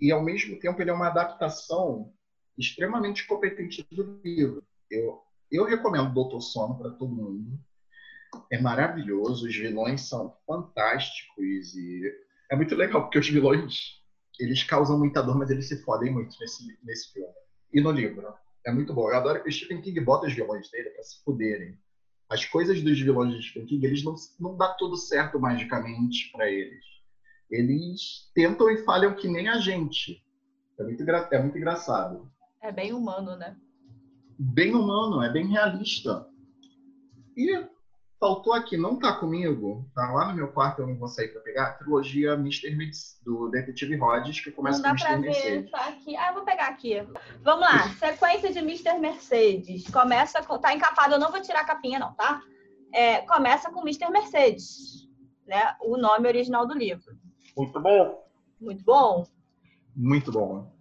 e 0.00 0.12
ao 0.12 0.22
mesmo 0.22 0.58
tempo 0.58 0.80
ele 0.80 0.90
é 0.90 0.94
uma 0.94 1.08
adaptação 1.08 2.12
extremamente 2.56 3.26
competente 3.26 3.86
do 3.90 4.20
livro. 4.22 4.62
Eu, 4.90 5.22
eu 5.50 5.64
recomendo 5.64 6.12
Doutor 6.12 6.40
Sono 6.40 6.78
para 6.78 6.90
todo 6.90 7.14
mundo 7.14 7.58
é 8.50 8.60
maravilhoso, 8.60 9.46
os 9.46 9.56
vilões 9.56 10.08
são 10.08 10.36
fantásticos 10.46 11.74
e 11.74 12.02
é 12.50 12.56
muito 12.56 12.74
legal 12.74 13.02
porque 13.02 13.18
os 13.18 13.28
vilões 13.28 14.02
eles 14.38 14.62
causam 14.62 14.98
muita 14.98 15.22
dor, 15.22 15.38
mas 15.38 15.50
eles 15.50 15.66
se 15.66 15.82
fodem 15.82 16.12
muito 16.12 16.36
nesse, 16.38 16.78
nesse 16.82 17.12
filme. 17.12 17.32
E 17.72 17.80
no 17.80 17.90
livro. 17.90 18.34
É 18.66 18.72
muito 18.72 18.92
bom. 18.92 19.08
Eu 19.08 19.16
adoro 19.16 19.42
que 19.42 19.48
o 19.48 19.52
Stephen 19.52 19.80
King 19.80 19.98
bota 20.00 20.26
os 20.26 20.34
vilões 20.34 20.70
dele 20.70 20.90
pra 20.90 21.02
se 21.02 21.22
fuderem. 21.24 21.78
As 22.28 22.44
coisas 22.44 22.82
dos 22.82 23.00
vilões 23.00 23.34
de 23.34 23.42
Stephen 23.42 23.66
King, 23.66 23.86
eles 23.86 24.04
não, 24.04 24.14
não 24.40 24.56
dá 24.56 24.74
tudo 24.74 24.96
certo 24.96 25.38
magicamente 25.38 26.30
para 26.32 26.50
eles. 26.50 26.84
eles 27.50 28.30
tentam 28.34 28.68
e 28.70 28.78
falham 28.84 29.14
que 29.14 29.28
nem 29.28 29.48
a 29.48 29.58
gente. 29.58 30.24
É 30.78 30.82
muito, 30.82 31.02
é 31.10 31.42
muito 31.42 31.56
engraçado. 31.56 32.30
É 32.60 32.72
bem 32.72 32.92
humano, 32.92 33.36
né? 33.36 33.56
Bem 34.38 34.74
humano, 34.74 35.22
é 35.22 35.32
bem 35.32 35.46
realista. 35.46 36.26
E 37.36 37.64
faltou 38.18 38.52
aqui, 38.52 38.76
não 38.76 38.98
tá 38.98 39.14
comigo, 39.14 39.88
tá 39.94 40.10
lá 40.12 40.28
no 40.28 40.34
meu 40.34 40.48
quarto, 40.48 40.80
eu 40.80 40.86
não 40.86 40.96
vou 40.96 41.08
sair 41.08 41.28
pra 41.28 41.40
pegar, 41.42 41.66
a 41.66 41.72
trilogia 41.72 42.32
Mr. 42.34 42.74
Mid 42.74 42.94
do 43.22 43.48
Detetive 43.50 43.96
Rhodes, 43.96 44.40
que 44.40 44.50
começa 44.50 44.82
com 44.82 44.88
Mr. 44.88 45.16
Mercedes. 45.18 45.70
Tá 45.70 45.88
aqui. 45.88 46.16
Ah, 46.16 46.28
eu 46.28 46.34
vou 46.34 46.44
pegar 46.44 46.68
aqui. 46.68 46.94
Vamos 47.42 47.60
lá, 47.60 47.88
sequência 47.98 48.52
de 48.52 48.58
Mr. 48.60 48.98
Mercedes. 48.98 49.88
Começa 49.88 50.42
com. 50.42 50.58
Tá 50.58 50.74
encapado, 50.74 51.14
eu 51.14 51.18
não 51.18 51.30
vou 51.30 51.40
tirar 51.40 51.60
a 51.60 51.66
capinha, 51.66 51.98
não, 51.98 52.14
tá? 52.14 52.42
É, 52.92 53.20
começa 53.22 53.70
com 53.70 53.82
Mr. 53.82 54.10
Mercedes, 54.10 55.08
né? 55.46 55.76
O 55.82 55.96
nome 55.96 56.28
original 56.28 56.66
do 56.66 56.74
livro. 56.74 57.16
Muito 57.56 57.80
bom. 57.80 58.26
Muito 58.60 58.84
bom? 58.84 59.26
Muito 59.94 60.32
bom. 60.32 60.74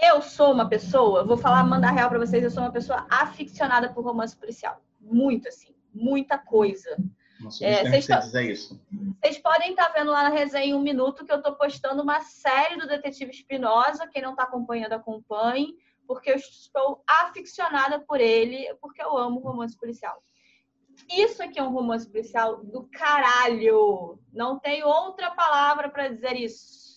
Eu 0.00 0.22
sou 0.22 0.52
uma 0.52 0.68
pessoa, 0.68 1.24
vou 1.24 1.36
falar, 1.36 1.64
mandar 1.64 1.90
real 1.90 2.08
para 2.08 2.20
vocês, 2.20 2.42
eu 2.42 2.50
sou 2.50 2.62
uma 2.62 2.72
pessoa 2.72 3.04
aficionada 3.10 3.92
por 3.92 4.04
romance 4.04 4.36
policial. 4.36 4.80
Muito, 5.00 5.48
assim. 5.48 5.77
Muita 5.98 6.38
coisa. 6.38 6.96
Nossa, 7.40 7.64
é, 7.64 7.84
vocês 7.84 8.06
dizer 8.06 8.50
isso. 8.50 8.80
Vocês 9.22 9.38
podem 9.38 9.70
estar 9.70 9.88
vendo 9.90 10.10
lá 10.10 10.24
na 10.24 10.28
resenha 10.28 10.76
um 10.76 10.82
minuto 10.82 11.24
que 11.24 11.32
eu 11.32 11.36
estou 11.36 11.54
postando 11.54 12.02
uma 12.02 12.20
série 12.20 12.76
do 12.76 12.86
Detetive 12.86 13.30
Espinosa. 13.30 14.08
Quem 14.08 14.22
não 14.22 14.32
está 14.32 14.42
acompanhando, 14.42 14.92
acompanhe, 14.92 15.76
porque 16.06 16.30
eu 16.30 16.36
estou 16.36 17.02
aficionada 17.06 18.00
por 18.00 18.20
ele, 18.20 18.74
porque 18.80 19.02
eu 19.02 19.16
amo 19.16 19.40
romance 19.40 19.76
policial. 19.76 20.20
Isso 21.08 21.42
aqui 21.42 21.60
é 21.60 21.62
um 21.62 21.72
romance 21.72 22.08
policial 22.08 22.64
do 22.64 22.88
caralho. 22.88 24.18
Não 24.32 24.58
tem 24.58 24.82
outra 24.82 25.30
palavra 25.30 25.88
para 25.88 26.08
dizer 26.08 26.34
isso. 26.34 26.88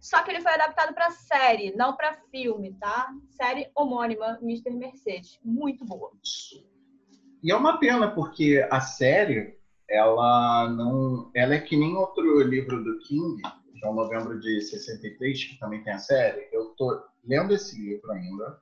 Só 0.00 0.22
que 0.22 0.30
ele 0.30 0.40
foi 0.40 0.52
adaptado 0.52 0.94
para 0.94 1.10
série, 1.10 1.74
não 1.74 1.96
para 1.96 2.14
filme, 2.30 2.72
tá? 2.74 3.12
Série 3.30 3.68
homônima, 3.74 4.38
Mr. 4.40 4.70
Mercedes. 4.70 5.40
Muito 5.42 5.84
boa. 5.84 6.12
E 7.42 7.50
é 7.50 7.56
uma 7.56 7.78
pena, 7.78 8.10
porque 8.10 8.66
a 8.70 8.80
série, 8.80 9.56
ela 9.88 10.68
não. 10.70 11.30
Ela 11.34 11.54
é 11.54 11.60
que 11.60 11.76
nem 11.76 11.94
outro 11.96 12.42
livro 12.42 12.82
do 12.82 12.98
King, 13.00 13.40
que 13.78 13.86
é 13.86 13.88
o 13.88 13.94
Novembro 13.94 14.38
de 14.40 14.60
63, 14.60 15.44
que 15.44 15.58
também 15.58 15.82
tem 15.82 15.92
a 15.92 15.98
série. 15.98 16.48
Eu 16.52 16.74
tô 16.76 17.00
lendo 17.24 17.54
esse 17.54 17.80
livro 17.80 18.10
ainda. 18.10 18.60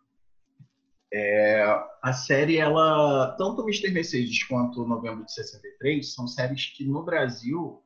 É, 1.12 1.62
a 2.02 2.12
série, 2.12 2.59
ela, 2.59 3.35
tanto 3.38 3.62
Mr. 3.62 3.90
Mercedes 3.90 4.42
quanto 4.45 4.85
Novembro 4.85 5.25
de 5.25 5.33
63, 5.33 6.12
são 6.14 6.26
séries 6.26 6.66
que 6.76 6.85
no 6.85 7.02
Brasil 7.02 7.83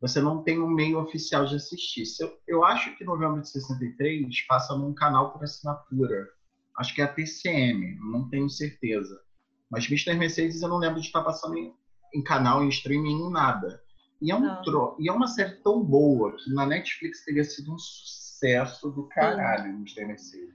você 0.00 0.20
não 0.20 0.42
tem 0.42 0.60
um 0.60 0.68
meio 0.68 0.98
oficial 1.00 1.46
de 1.46 1.56
assistir. 1.56 2.02
Eu, 2.20 2.36
eu 2.46 2.64
acho 2.64 2.94
que 2.96 3.04
Novembro 3.04 3.40
de 3.40 3.48
63 3.48 4.42
passa 4.46 4.76
num 4.76 4.92
canal 4.92 5.32
por 5.32 5.42
assinatura. 5.42 6.28
Acho 6.76 6.94
que 6.94 7.00
é 7.00 7.04
a 7.04 7.08
TCM, 7.08 7.96
não 8.00 8.28
tenho 8.28 8.50
certeza. 8.50 9.23
Mas 9.70 9.86
Mr. 9.86 10.14
Mercedes 10.14 10.62
eu 10.62 10.68
não 10.68 10.78
lembro 10.78 11.00
de 11.00 11.06
estar 11.06 11.22
passando 11.22 11.56
em, 11.56 11.74
em 12.14 12.22
canal, 12.22 12.62
em 12.62 12.68
streaming, 12.68 13.26
em 13.26 13.30
nada. 13.30 13.82
E 14.20 14.30
é, 14.30 14.34
um 14.34 14.62
tro... 14.62 14.96
e 14.98 15.08
é 15.08 15.12
uma 15.12 15.26
série 15.26 15.56
tão 15.62 15.82
boa 15.82 16.36
que 16.36 16.50
na 16.52 16.66
Netflix 16.66 17.24
teria 17.24 17.44
sido 17.44 17.74
um 17.74 17.78
sucesso 17.78 18.90
do 18.90 19.08
caralho, 19.08 19.64
Sim. 19.64 19.78
Mr. 19.78 20.04
Mercedes. 20.06 20.54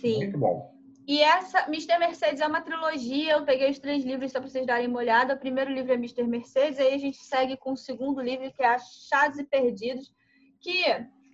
Sim. 0.00 0.16
Muito 0.16 0.38
bom. 0.38 0.76
E 1.06 1.22
essa, 1.22 1.60
Mr. 1.68 1.98
Mercedes 1.98 2.40
é 2.40 2.46
uma 2.46 2.60
trilogia. 2.60 3.34
Eu 3.34 3.44
peguei 3.44 3.70
os 3.70 3.78
três 3.78 4.04
livros 4.04 4.32
só 4.32 4.40
para 4.40 4.48
vocês 4.48 4.66
darem 4.66 4.88
uma 4.88 4.98
olhada. 4.98 5.34
O 5.34 5.38
primeiro 5.38 5.72
livro 5.72 5.92
é 5.92 5.94
Mr. 5.94 6.24
Mercedes, 6.24 6.80
aí 6.80 6.94
a 6.94 6.98
gente 6.98 7.18
segue 7.18 7.56
com 7.56 7.72
o 7.72 7.76
segundo 7.76 8.20
livro, 8.20 8.52
que 8.52 8.62
é 8.62 8.66
Achados 8.66 9.38
e 9.38 9.44
Perdidos, 9.44 10.12
que 10.60 10.82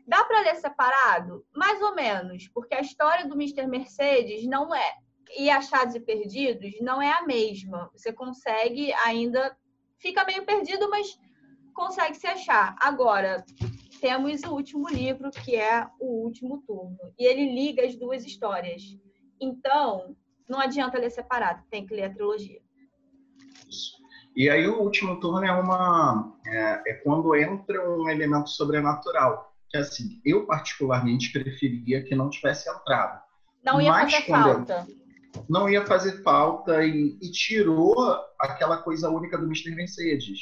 dá 0.07 0.25
para 0.25 0.41
ler 0.41 0.57
separado? 0.57 1.47
Mais 1.57 1.81
ou 1.81 1.95
menos, 1.95 2.49
porque 2.49 2.75
a 2.75 2.83
história 2.83 3.27
do 3.27 3.35
Mr. 3.35 3.67
Mercedes 3.67 4.47
não 4.47 4.75
é. 4.75 4.93
E 5.37 5.51
Achados 5.51 5.95
e 5.95 6.01
Perdidos 6.01 6.75
não 6.81 7.01
é 7.01 7.13
a 7.13 7.27
mesma. 7.27 7.91
Você 7.93 8.13
consegue 8.13 8.93
ainda. 9.05 9.57
Fica 9.99 10.25
meio 10.25 10.45
perdido, 10.45 10.91
mas 10.91 11.19
consegue 11.75 12.17
se 12.17 12.27
achar. 12.27 12.77
Agora, 12.81 13.45
temos 14.01 14.43
o 14.43 14.53
último 14.53 14.89
livro, 14.89 15.31
que 15.31 15.55
é 15.55 15.87
O 16.01 16.25
Último 16.25 16.63
Turno. 16.67 16.99
E 17.19 17.25
ele 17.25 17.55
liga 17.55 17.87
as 17.87 17.95
duas 17.95 18.25
histórias. 18.25 18.83
Então, 19.41 20.17
não 20.49 20.59
adianta 20.59 20.99
ler 20.99 21.11
separado, 21.11 21.63
tem 21.71 21.87
que 21.87 21.95
ler 21.95 22.05
a 22.05 22.13
trilogia. 22.13 22.61
E 24.35 24.49
aí 24.49 24.67
o 24.67 24.81
último 24.81 25.21
turno 25.21 25.45
é 25.45 25.53
uma 25.53 26.37
é, 26.47 26.83
é, 26.87 26.95
quando 26.95 27.35
entra 27.37 27.89
um 27.89 28.09
elemento 28.09 28.51
sobrenatural. 28.51 29.53
Que 29.69 29.79
assim, 29.79 30.21
eu 30.25 30.47
particularmente 30.47 31.33
preferia 31.33 32.03
que 32.03 32.15
não 32.15 32.29
tivesse 32.29 32.69
entrado. 32.69 33.23
Não 33.65 33.81
ia 33.81 33.91
Mas 33.91 34.13
fazer 34.13 34.27
falta. 34.27 34.87
Não 35.49 35.69
ia 35.69 35.87
fazer 35.87 36.23
falta 36.23 36.85
e, 36.85 37.19
e, 37.21 37.31
tirou 37.31 37.95
aquela 38.39 38.79
coisa 38.79 39.11
única 39.11 39.39
do 39.39 39.47
Mr. 39.47 39.75
Mercedes. 39.75 40.41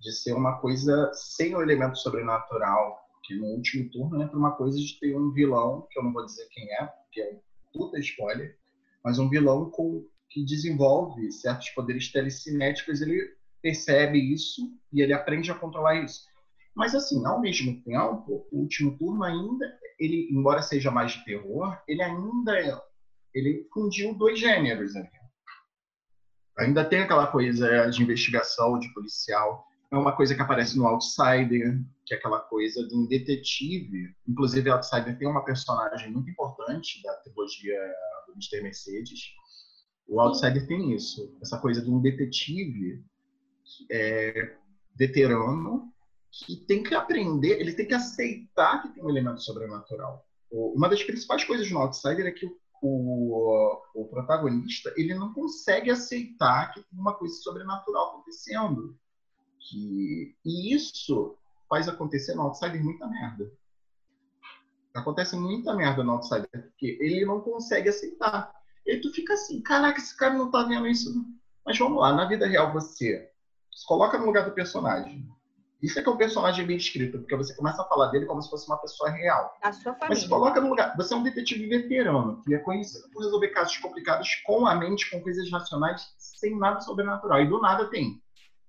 De 0.00 0.12
ser 0.12 0.34
uma 0.34 0.58
coisa 0.58 1.10
sem 1.14 1.54
o 1.54 1.62
elemento 1.62 1.98
sobrenatural. 1.98 2.98
Que 3.24 3.34
no 3.34 3.46
último 3.46 3.90
turno 3.90 4.22
entra 4.22 4.36
uma 4.36 4.52
coisa 4.52 4.78
de 4.78 5.00
ter 5.00 5.16
um 5.16 5.32
vilão, 5.32 5.86
que 5.90 5.98
eu 5.98 6.04
não 6.04 6.12
vou 6.12 6.24
dizer 6.26 6.46
quem 6.50 6.70
é, 6.74 6.84
porque 6.84 7.20
é 7.20 7.40
puta 7.72 7.98
spoiler, 7.98 8.56
mas 9.02 9.18
um 9.18 9.28
vilão 9.28 9.70
com, 9.70 10.06
que 10.30 10.44
desenvolve 10.44 11.32
certos 11.32 11.70
poderes 11.70 12.12
telecinéticos, 12.12 13.00
ele 13.00 13.34
percebe 13.62 14.18
isso 14.18 14.60
e 14.92 15.00
ele 15.00 15.14
aprende 15.14 15.50
a 15.50 15.54
controlar 15.54 16.02
isso. 16.02 16.24
Mas 16.74 16.94
assim, 16.94 17.24
ao 17.24 17.40
mesmo 17.40 17.80
tempo, 17.82 18.46
o 18.52 18.60
último 18.60 18.96
turno 18.98 19.22
ainda, 19.22 19.78
ele, 19.98 20.28
embora 20.30 20.60
seja 20.60 20.90
mais 20.90 21.12
de 21.12 21.24
terror, 21.24 21.78
ele 21.88 22.02
ainda 22.02 22.58
ele 23.34 23.66
fundiu 23.72 24.14
dois 24.14 24.38
gêneros 24.38 24.94
ali. 24.94 25.08
Ainda 26.58 26.84
tem 26.84 27.00
aquela 27.00 27.26
coisa 27.26 27.90
de 27.90 28.02
investigação, 28.02 28.78
de 28.78 28.92
policial, 28.94 29.66
é 29.90 29.98
uma 29.98 30.14
coisa 30.14 30.34
que 30.34 30.42
aparece 30.42 30.76
no 30.76 30.86
Outsider, 30.86 31.80
que 32.04 32.14
é 32.14 32.16
aquela 32.16 32.40
coisa 32.40 32.86
de 32.86 32.94
um 32.94 33.06
detetive. 33.06 34.14
Inclusive, 34.26 34.70
Outsider 34.70 35.16
tem 35.18 35.28
uma 35.28 35.44
personagem 35.44 36.10
muito 36.10 36.30
importante 36.30 37.02
da 37.02 37.14
trilogia 37.18 37.78
do 38.26 38.32
Mr. 38.32 38.62
Mercedes. 38.62 39.20
O 40.08 40.20
Outsider 40.20 40.66
tem 40.66 40.94
isso, 40.94 41.36
essa 41.40 41.58
coisa 41.58 41.80
de 41.80 41.90
um 41.90 42.00
detetive 42.00 43.02
é, 43.90 44.56
veterano 44.96 45.92
que 46.30 46.56
tem 46.56 46.82
que 46.82 46.94
aprender, 46.94 47.60
ele 47.60 47.72
tem 47.72 47.86
que 47.86 47.94
aceitar 47.94 48.82
que 48.82 48.88
tem 48.94 49.04
um 49.04 49.08
elemento 49.08 49.40
sobrenatural. 49.40 50.26
Uma 50.50 50.88
das 50.88 51.02
principais 51.02 51.44
coisas 51.44 51.70
no 51.70 51.78
Outsider 51.78 52.26
é 52.26 52.32
que 52.32 52.46
o, 52.46 52.56
o, 52.86 53.82
o 53.94 54.04
protagonista 54.08 54.92
ele 54.96 55.14
não 55.14 55.32
consegue 55.32 55.90
aceitar 55.90 56.72
que 56.72 56.82
tem 56.82 56.98
uma 56.98 57.14
coisa 57.14 57.34
sobrenatural 57.36 58.10
acontecendo. 58.10 58.96
Que, 59.58 60.36
e 60.44 60.74
isso 60.74 61.36
faz 61.68 61.88
acontecer 61.88 62.34
no 62.34 62.42
Outsider 62.42 62.84
muita 62.84 63.06
merda. 63.06 63.50
Acontece 64.94 65.34
muita 65.36 65.74
merda 65.74 66.04
no 66.04 66.12
Outsider, 66.12 66.50
porque 66.50 66.98
ele 67.00 67.24
não 67.24 67.40
consegue 67.40 67.88
aceitar. 67.88 68.54
E 68.86 68.98
tu 68.98 69.10
fica 69.12 69.32
assim, 69.32 69.62
caraca, 69.62 69.98
esse 69.98 70.16
cara 70.16 70.34
não 70.34 70.50
tá 70.50 70.62
vendo 70.64 70.86
isso. 70.86 71.10
Mas 71.64 71.78
vamos 71.78 71.98
lá, 71.98 72.12
na 72.12 72.26
vida 72.26 72.46
real 72.46 72.72
você 72.72 73.30
se 73.74 73.86
coloca 73.86 74.18
no 74.18 74.26
lugar 74.26 74.44
do 74.44 74.54
personagem. 74.54 75.26
Isso 75.84 75.98
é 75.98 76.02
que 76.02 76.08
é 76.08 76.12
um 76.12 76.16
personagem 76.16 76.66
bem 76.66 76.78
escrito, 76.78 77.18
porque 77.18 77.36
você 77.36 77.54
começa 77.54 77.82
a 77.82 77.84
falar 77.84 78.06
dele 78.06 78.24
como 78.24 78.40
se 78.40 78.48
fosse 78.48 78.66
uma 78.66 78.78
pessoa 78.78 79.10
real. 79.10 79.54
A 79.60 79.70
sua 79.70 79.92
família. 79.92 80.08
Mas 80.08 80.20
se 80.20 80.28
coloca 80.28 80.58
no 80.58 80.70
lugar. 80.70 80.96
Você 80.96 81.12
é 81.12 81.16
um 81.16 81.22
detetive 81.22 81.66
veterano, 81.66 82.42
que 82.42 82.54
é 82.54 82.58
conhecido 82.58 83.06
por 83.10 83.22
resolver 83.22 83.48
casos 83.48 83.76
complicados 83.76 84.26
com 84.46 84.66
a 84.66 84.74
mente, 84.74 85.10
com 85.10 85.20
coisas 85.20 85.50
racionais, 85.50 86.14
sem 86.16 86.58
nada 86.58 86.80
sobrenatural. 86.80 87.42
E 87.42 87.46
do 87.46 87.60
nada 87.60 87.90
tem. 87.90 88.18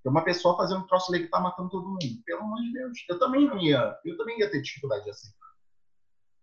Tem 0.04 0.12
uma 0.12 0.26
pessoa 0.26 0.58
fazendo 0.58 0.82
um 0.82 0.88
troço 0.88 1.10
ali 1.14 1.24
que 1.24 1.30
tá 1.30 1.40
matando 1.40 1.70
todo 1.70 1.88
mundo. 1.88 2.00
Pelo 2.26 2.42
amor 2.42 2.62
de 2.62 2.74
Deus. 2.74 3.06
Eu 3.08 3.18
também 3.18 3.48
não 3.48 3.58
ia. 3.60 3.98
Eu 4.04 4.18
também 4.18 4.38
ia 4.38 4.52
ter 4.52 4.62
dificuldade 4.62 5.06
de 5.06 5.12
aceitar. 5.12 5.48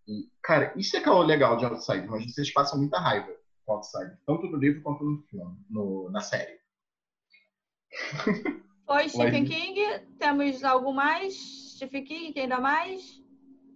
E, 0.08 0.26
cara, 0.42 0.72
isso 0.74 0.96
é 0.96 1.00
que 1.00 1.08
é 1.08 1.12
o 1.12 1.20
legal 1.22 1.58
de 1.58 1.66
Outsider, 1.66 2.10
mas 2.10 2.24
vocês 2.32 2.50
passam 2.50 2.78
muita 2.78 2.98
raiva 2.98 3.30
com 3.66 3.74
Outsider. 3.74 4.18
Tanto 4.26 4.46
no 4.46 4.56
livro 4.56 4.80
quanto 4.80 5.04
no 5.04 5.22
filme, 5.24 5.54
no, 5.68 6.08
na 6.08 6.22
série. 6.22 6.58
Oi, 8.92 9.08
Stephen 9.08 9.46
King. 9.46 9.80
Temos 10.18 10.62
algo 10.62 10.92
mais? 10.92 11.34
Stephen 11.76 12.04
King, 12.04 12.38
ainda 12.38 12.60
mais? 12.60 13.22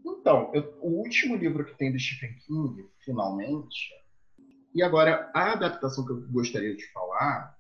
Então, 0.05 0.50
eu, 0.52 0.79
o 0.83 1.00
último 1.00 1.37
livro 1.37 1.64
que 1.64 1.74
tem 1.79 1.90
do 1.90 1.98
Stephen 1.98 2.37
King, 2.40 2.87
finalmente. 3.02 3.94
E 4.74 4.83
agora, 4.83 5.31
a 5.35 5.52
adaptação 5.52 6.05
que 6.05 6.12
eu 6.12 6.20
gostaria 6.29 6.76
de 6.76 6.92
falar 6.92 7.57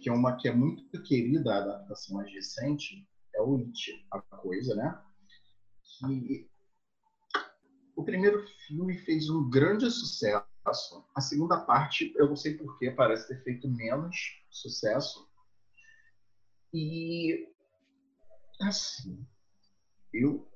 que 0.00 0.08
é 0.08 0.12
uma 0.12 0.36
que 0.36 0.46
é 0.46 0.54
muito 0.54 1.02
querida, 1.02 1.52
a 1.52 1.58
adaptação 1.58 2.16
mais 2.16 2.32
recente, 2.32 3.04
é 3.34 3.42
o 3.42 3.56
It, 3.56 4.06
a 4.12 4.20
coisa, 4.20 4.76
né? 4.76 4.96
Que 5.98 6.48
o 7.96 8.04
primeiro 8.04 8.44
filme 8.66 8.96
fez 8.98 9.28
um 9.28 9.50
grande 9.50 9.90
sucesso. 9.90 11.04
A 11.16 11.20
segunda 11.20 11.60
parte, 11.60 12.12
eu 12.16 12.28
não 12.28 12.36
sei 12.36 12.54
porquê, 12.54 12.92
parece 12.92 13.26
ter 13.26 13.42
feito 13.42 13.68
menos 13.68 14.16
sucesso. 14.50 15.31
E, 16.72 17.48
assim, 18.60 19.26
eu 20.12 20.48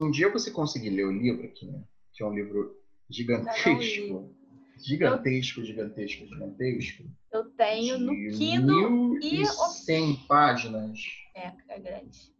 um 0.00 0.10
dia 0.10 0.32
você 0.32 0.50
conseguir 0.50 0.90
ler 0.90 1.04
o 1.04 1.12
livro 1.12 1.44
aqui, 1.44 1.66
né? 1.66 1.84
Que 2.12 2.22
é 2.22 2.26
um 2.26 2.34
livro 2.34 2.76
gigantesco. 3.08 4.34
Gigantesco, 4.78 5.62
gigantesco, 5.62 6.26
gigantesco. 6.26 7.04
Eu 7.30 7.50
tenho 7.50 7.98
no 7.98 8.12
Kindle 8.12 9.18
e 9.18 9.44
100 9.44 10.16
páginas. 10.26 11.00
É, 11.34 11.52
é 11.68 11.78
grande. 11.78 12.32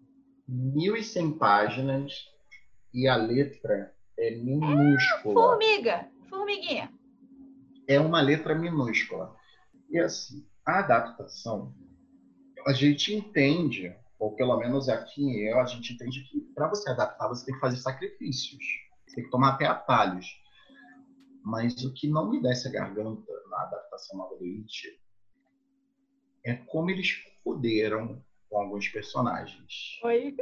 1.100 0.49 1.39
páginas 1.39 2.29
e 2.95 3.07
a 3.07 3.15
letra 3.17 3.95
é 4.19 4.31
minúscula. 4.37 4.99
É, 4.99 5.35
formiga, 5.35 6.11
formiguinha. 6.29 6.93
É 7.87 8.01
uma 8.01 8.21
letra 8.21 8.55
minúscula. 8.55 9.37
E 9.91 9.99
assim, 9.99 10.47
a 10.71 10.79
adaptação, 10.81 11.75
a 12.67 12.73
gente 12.73 13.15
entende, 13.15 13.95
ou 14.19 14.35
pelo 14.35 14.57
menos 14.59 14.89
aqui 14.89 15.45
eu, 15.47 15.61
a 15.61 15.65
gente 15.65 15.93
entende 15.93 16.23
que 16.25 16.41
para 16.55 16.69
você 16.69 16.91
adaptar, 16.91 17.29
você 17.29 17.47
tem 17.47 17.55
que 17.55 17.61
fazer 17.61 17.77
sacrifícios. 17.77 18.63
Você 19.07 19.17
tem 19.17 19.25
que 19.25 19.31
tomar 19.31 19.51
até 19.51 19.67
atalhos. 19.67 20.27
Mas 21.43 21.83
o 21.85 21.93
que 21.93 22.09
não 22.09 22.31
me 22.31 22.41
desce 22.41 22.69
a 22.69 22.71
garganta 22.71 23.33
na 23.51 23.63
adaptação 23.63 24.19
nova 24.19 24.37
do 24.37 24.45
It 24.45 25.01
é 26.45 26.55
como 26.55 26.91
eles 26.91 27.11
fuderam 27.43 28.23
com 28.49 28.59
alguns 28.59 28.89
personagens. 28.89 29.99
Oi? 30.05 30.37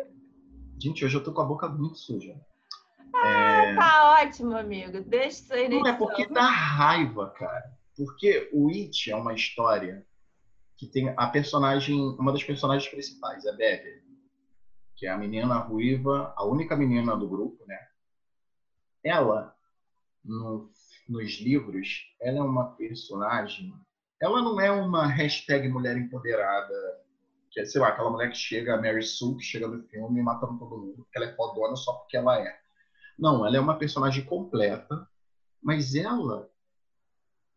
Gente, 0.80 1.04
hoje 1.04 1.16
eu 1.16 1.22
tô 1.22 1.32
com 1.32 1.42
a 1.42 1.46
boca 1.46 1.68
muito 1.68 1.98
suja. 1.98 2.38
Ah, 3.14 3.64
é... 3.64 3.74
tá 3.76 4.20
ótimo, 4.20 4.56
amigo. 4.56 5.00
Deixa 5.00 5.28
isso 5.28 5.54
aí 5.54 5.68
Não, 5.68 5.86
é 5.86 5.96
porque 5.96 6.26
dá 6.26 6.48
raiva, 6.48 7.30
cara. 7.30 7.72
Porque 7.96 8.48
o 8.52 8.68
It 8.70 9.10
é 9.10 9.16
uma 9.16 9.34
história 9.34 10.06
que 10.78 10.86
tem 10.86 11.12
a 11.16 11.26
personagem, 11.26 12.16
uma 12.18 12.32
das 12.32 12.44
personagens 12.44 12.88
principais, 12.88 13.44
a 13.46 13.52
Beverly, 13.52 14.00
que 14.96 15.06
é 15.06 15.10
a 15.10 15.18
menina 15.18 15.58
ruiva, 15.58 16.32
a 16.36 16.44
única 16.44 16.76
menina 16.76 17.16
do 17.16 17.28
grupo, 17.28 17.66
né? 17.66 17.78
Ela, 19.04 19.54
no, 20.24 20.70
nos 21.08 21.40
livros, 21.40 22.14
ela 22.20 22.38
é 22.38 22.42
uma 22.42 22.76
personagem. 22.76 23.74
Ela 24.20 24.40
não 24.40 24.60
é 24.60 24.70
uma 24.70 25.06
hashtag 25.06 25.68
mulher 25.68 25.96
empoderada 25.96 26.98
que 27.50 27.60
é, 27.60 27.64
sei 27.64 27.80
lá, 27.80 27.88
aquela 27.88 28.10
mulher 28.10 28.30
que 28.30 28.36
chega, 28.36 28.74
a 28.74 28.80
Mary 28.80 29.02
Sue, 29.02 29.36
que 29.36 29.42
chega 29.42 29.66
no 29.66 29.82
filme 29.84 30.22
matando 30.22 30.58
todo 30.58 30.78
mundo, 30.78 30.96
porque 30.98 31.18
ela 31.18 31.26
é 31.26 31.34
fodona 31.34 31.76
só 31.76 31.92
porque 31.94 32.16
ela 32.16 32.38
é. 32.38 32.56
Não, 33.18 33.44
ela 33.44 33.56
é 33.56 33.60
uma 33.60 33.78
personagem 33.78 34.24
completa, 34.24 35.08
mas 35.60 35.94
ela 35.94 36.48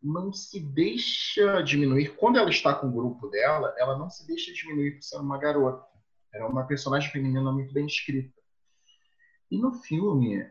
não 0.02 0.32
se 0.32 0.60
deixa 0.60 1.62
diminuir. 1.62 2.16
Quando 2.16 2.38
ela 2.38 2.50
está 2.50 2.74
com 2.74 2.88
o 2.88 2.92
grupo 2.92 3.28
dela, 3.28 3.74
ela 3.78 3.96
não 3.96 4.10
se 4.10 4.26
deixa 4.26 4.52
diminuir 4.52 4.96
por 4.96 5.02
ser 5.02 5.18
uma 5.18 5.38
garota. 5.38 5.86
Ela 6.32 6.46
é 6.46 6.48
uma 6.48 6.66
personagem 6.66 7.10
feminina 7.10 7.52
muito 7.52 7.72
bem 7.72 7.86
escrita. 7.86 8.32
E 9.50 9.58
no 9.58 9.72
filme, 9.74 10.50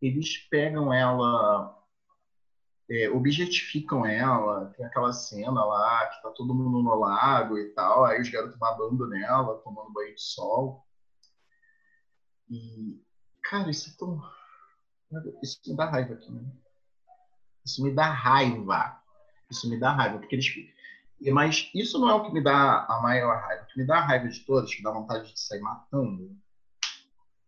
eles 0.00 0.38
pegam 0.48 0.92
ela 0.92 1.78
é, 2.90 3.08
objetificam 3.10 4.04
ela, 4.04 4.66
tem 4.76 4.84
aquela 4.84 5.12
cena 5.12 5.64
lá 5.64 6.06
que 6.08 6.22
tá 6.22 6.30
todo 6.30 6.54
mundo 6.54 6.82
no 6.82 6.94
lago 6.94 7.58
e 7.58 7.70
tal, 7.70 8.04
aí 8.04 8.20
os 8.20 8.28
garotos 8.28 8.58
babando 8.58 9.06
nela, 9.08 9.58
tomando 9.58 9.92
banho 9.92 10.14
de 10.14 10.20
sol. 10.20 10.86
E, 12.50 13.02
cara, 13.42 13.70
isso 13.70 13.90
é 13.90 13.92
tão. 13.98 14.20
Isso 15.42 15.58
me 15.66 15.76
dá 15.76 15.86
raiva 15.86 16.14
aqui, 16.14 16.30
né? 16.30 16.44
Isso 17.64 17.82
me 17.82 17.92
dá 17.92 18.10
raiva. 18.10 19.00
Isso 19.50 19.68
me 19.68 19.78
dá 19.78 19.92
raiva, 19.92 20.18
porque 20.18 20.34
eles. 20.34 20.46
Mas 21.32 21.70
isso 21.74 21.98
não 21.98 22.10
é 22.10 22.14
o 22.14 22.24
que 22.24 22.32
me 22.32 22.42
dá 22.42 22.84
a 22.88 23.00
maior 23.00 23.40
raiva. 23.40 23.62
O 23.62 23.66
que 23.66 23.78
me 23.78 23.86
dá 23.86 23.98
a 23.98 24.04
raiva 24.04 24.28
de 24.28 24.40
todos, 24.40 24.74
que 24.74 24.82
dá 24.82 24.90
vontade 24.90 25.32
de 25.32 25.38
sair 25.38 25.60
matando, 25.60 26.36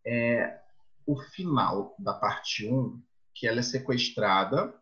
é 0.06 0.60
o 1.06 1.18
final 1.20 1.94
da 1.98 2.14
parte 2.14 2.66
1, 2.66 3.02
que 3.34 3.46
ela 3.46 3.60
é 3.60 3.62
sequestrada 3.62 4.74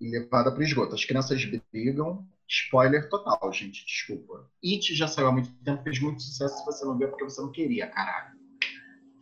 e 0.00 0.10
levada 0.10 0.50
para 0.50 0.60
o 0.60 0.64
esgoto. 0.64 0.94
As 0.94 1.04
crianças 1.04 1.44
brigam. 1.44 2.26
Spoiler 2.48 3.08
total, 3.08 3.52
gente, 3.52 3.84
desculpa. 3.84 4.50
It 4.64 4.92
já 4.92 5.06
saiu 5.06 5.28
há 5.28 5.32
muito 5.32 5.52
tempo, 5.62 5.84
fez 5.84 6.00
muito 6.00 6.20
sucesso 6.20 6.58
se 6.58 6.64
você 6.64 6.84
não 6.84 6.98
viu 6.98 7.08
porque 7.08 7.22
você 7.22 7.40
não 7.40 7.52
queria, 7.52 7.86
caralho. 7.86 8.36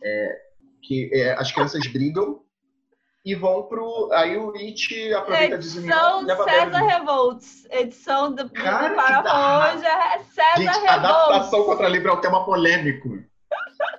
É, 0.01 0.41
que 0.81 1.11
é, 1.13 1.33
as 1.33 1.51
crianças 1.51 1.85
brigam 1.85 2.43
e 3.29 3.35
vão 3.35 3.63
pro. 3.63 4.09
Aí 4.11 4.35
o 4.37 4.55
It 4.55 5.13
aproveita 5.13 5.55
Edição 5.55 6.21
Edição 6.23 6.43
César 6.45 6.79
Revolts. 6.79 7.67
Edição 7.69 8.33
do, 8.33 8.49
Cara, 8.49 8.89
do 8.89 8.95
Para 8.95 9.73
hoje 9.73 9.85
é 9.85 10.23
César 10.23 10.57
Gente, 10.57 10.65
Revolts. 10.65 10.89
Adaptação 10.89 11.63
contra 11.63 11.87
livro 11.87 12.09
é 12.09 12.13
um 12.13 12.21
tema 12.21 12.43
polêmico. 12.43 13.09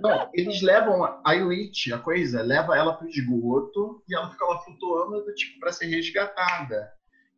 Não, 0.01 0.31
eles 0.35 0.63
levam 0.63 1.05
a 1.25 1.33
Yuichi, 1.33 1.93
a 1.93 1.99
coisa, 1.99 2.43
leva 2.43 2.77
ela 2.77 2.95
pro 2.95 3.09
esgoto 3.09 4.03
e 4.09 4.15
ela 4.15 4.31
fica 4.31 4.45
lá 4.45 4.59
flutuando 4.59 5.25
tipo, 5.35 5.61
para 5.61 5.73
ser 5.73 5.87
resgatada. 5.87 6.91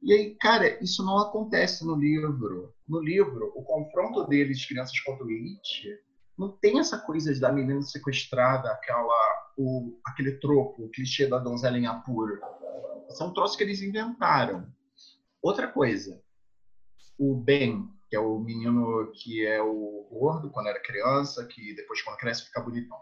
E 0.02 0.12
aí, 0.12 0.37
cara, 0.40 0.83
isso 0.83 1.05
não 1.05 1.18
acontece 1.18 1.87
no 1.87 1.94
livro. 1.94 2.72
No 2.88 3.00
livro, 3.00 3.52
o 3.55 3.62
confronto 3.62 4.26
deles, 4.26 4.66
crianças 4.66 4.98
contra 5.00 5.24
o 5.24 5.31
Yuichi, 5.31 5.96
não 6.37 6.50
tem 6.50 6.81
essa 6.81 6.98
coisa 6.98 7.38
da 7.38 7.52
menina 7.52 7.83
sequestrada, 7.83 8.70
aquela, 8.70 9.41
o, 9.56 9.98
aquele 10.04 10.32
tropo, 10.38 10.84
o 10.84 10.88
clichê 10.88 11.26
da 11.26 11.38
donzela 11.38 11.78
em 11.78 11.86
apuro. 11.86 12.40
São 13.10 13.32
troços 13.32 13.56
que 13.56 13.62
eles 13.62 13.82
inventaram. 13.82 14.66
Outra 15.42 15.66
coisa, 15.66 16.22
o 17.18 17.34
Ben, 17.34 17.88
que 18.08 18.16
é 18.16 18.20
o 18.20 18.38
menino 18.38 19.10
que 19.12 19.44
é 19.44 19.60
o 19.60 20.06
gordo 20.10 20.50
quando 20.50 20.68
era 20.68 20.82
criança, 20.82 21.46
que 21.46 21.74
depois 21.74 22.02
quando 22.02 22.18
cresce 22.18 22.44
fica 22.44 22.60
bonitão. 22.60 23.00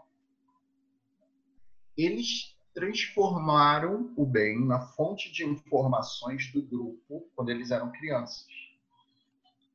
Eles 1.97 2.55
transformaram 2.73 4.13
o 4.15 4.25
bem 4.25 4.65
na 4.65 4.79
fonte 4.79 5.31
de 5.31 5.45
informações 5.45 6.51
do 6.51 6.61
grupo 6.61 7.29
quando 7.35 7.49
eles 7.49 7.71
eram 7.71 7.91
crianças. 7.91 8.47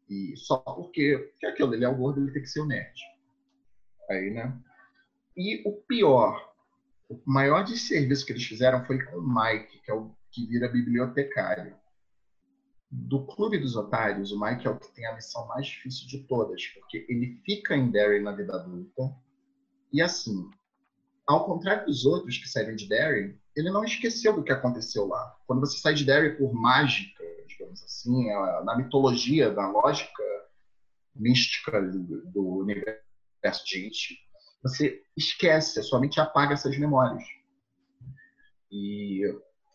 E 0.09 0.37
só 0.37 0.57
porque, 0.59 1.31
porque 1.33 1.47
é 1.47 1.51
aquilo, 1.51 1.75
ele 1.75 1.85
é 1.85 1.89
o 1.89 1.97
gordo, 1.97 2.21
ele 2.21 2.33
tem 2.33 2.43
que 2.43 2.49
ser 2.49 2.61
o 2.61 2.67
nerd. 2.67 2.95
Aí, 4.09 4.31
né? 4.31 4.59
E 5.37 5.69
o 5.69 5.73
pior, 5.73 6.55
o 7.09 7.21
maior 7.25 7.65
desserviço 7.65 8.27
que 8.27 8.33
eles 8.33 8.45
fizeram 8.45 8.85
foi 8.85 9.03
com 9.05 9.17
o 9.19 9.23
Mike, 9.23 9.81
que 9.83 9.91
é 9.91 9.95
o 9.95 10.15
que 10.31 10.47
vira 10.47 10.69
bibliotecário 10.69 11.77
do 12.91 13.27
Clube 13.27 13.59
dos 13.59 13.77
Otários, 13.77 14.33
o 14.33 14.41
Mike 14.41 14.67
é 14.67 14.71
o 14.71 14.79
que 14.79 14.95
tem 14.95 15.07
a 15.07 15.15
missão 15.15 15.47
mais 15.49 15.67
difícil 15.67 16.07
de 16.07 16.27
todas, 16.27 16.65
porque 16.69 17.05
ele 17.09 17.41
fica 17.45 17.77
em 17.77 17.91
Derry 17.91 18.21
na 18.21 18.33
vida 18.33 18.55
adulta. 18.55 19.15
E 19.93 20.01
assim, 20.01 20.49
ao 21.27 21.45
contrário 21.45 21.87
dos 21.87 22.07
outros 22.07 22.39
que 22.39 22.49
saíram 22.49 22.77
de 22.77 22.89
Derry, 22.89 23.39
ele 23.57 23.71
não 23.71 23.85
esqueceu 23.85 24.35
do 24.35 24.43
que 24.43 24.53
aconteceu 24.53 25.07
lá. 25.07 25.37
Quando 25.47 25.61
você 25.61 25.79
sai 25.79 25.95
de 25.95 26.05
Derry 26.05 26.37
por 26.37 26.53
mágica, 26.55 27.25
digamos 27.47 27.83
assim, 27.83 28.27
na 28.65 28.77
mitologia, 28.77 29.53
na 29.53 29.69
lógica 29.69 30.23
mística 31.15 31.83
do 31.83 32.59
universo 32.59 33.65
de 33.65 33.85
It, 33.85 34.26
você 34.67 35.03
esquece, 35.17 35.79
a 35.79 35.83
sua 35.83 36.01
mente 36.01 36.21
apaga 36.21 36.55
essas 36.55 36.77
memórias. 36.79 37.23
E 38.71 39.23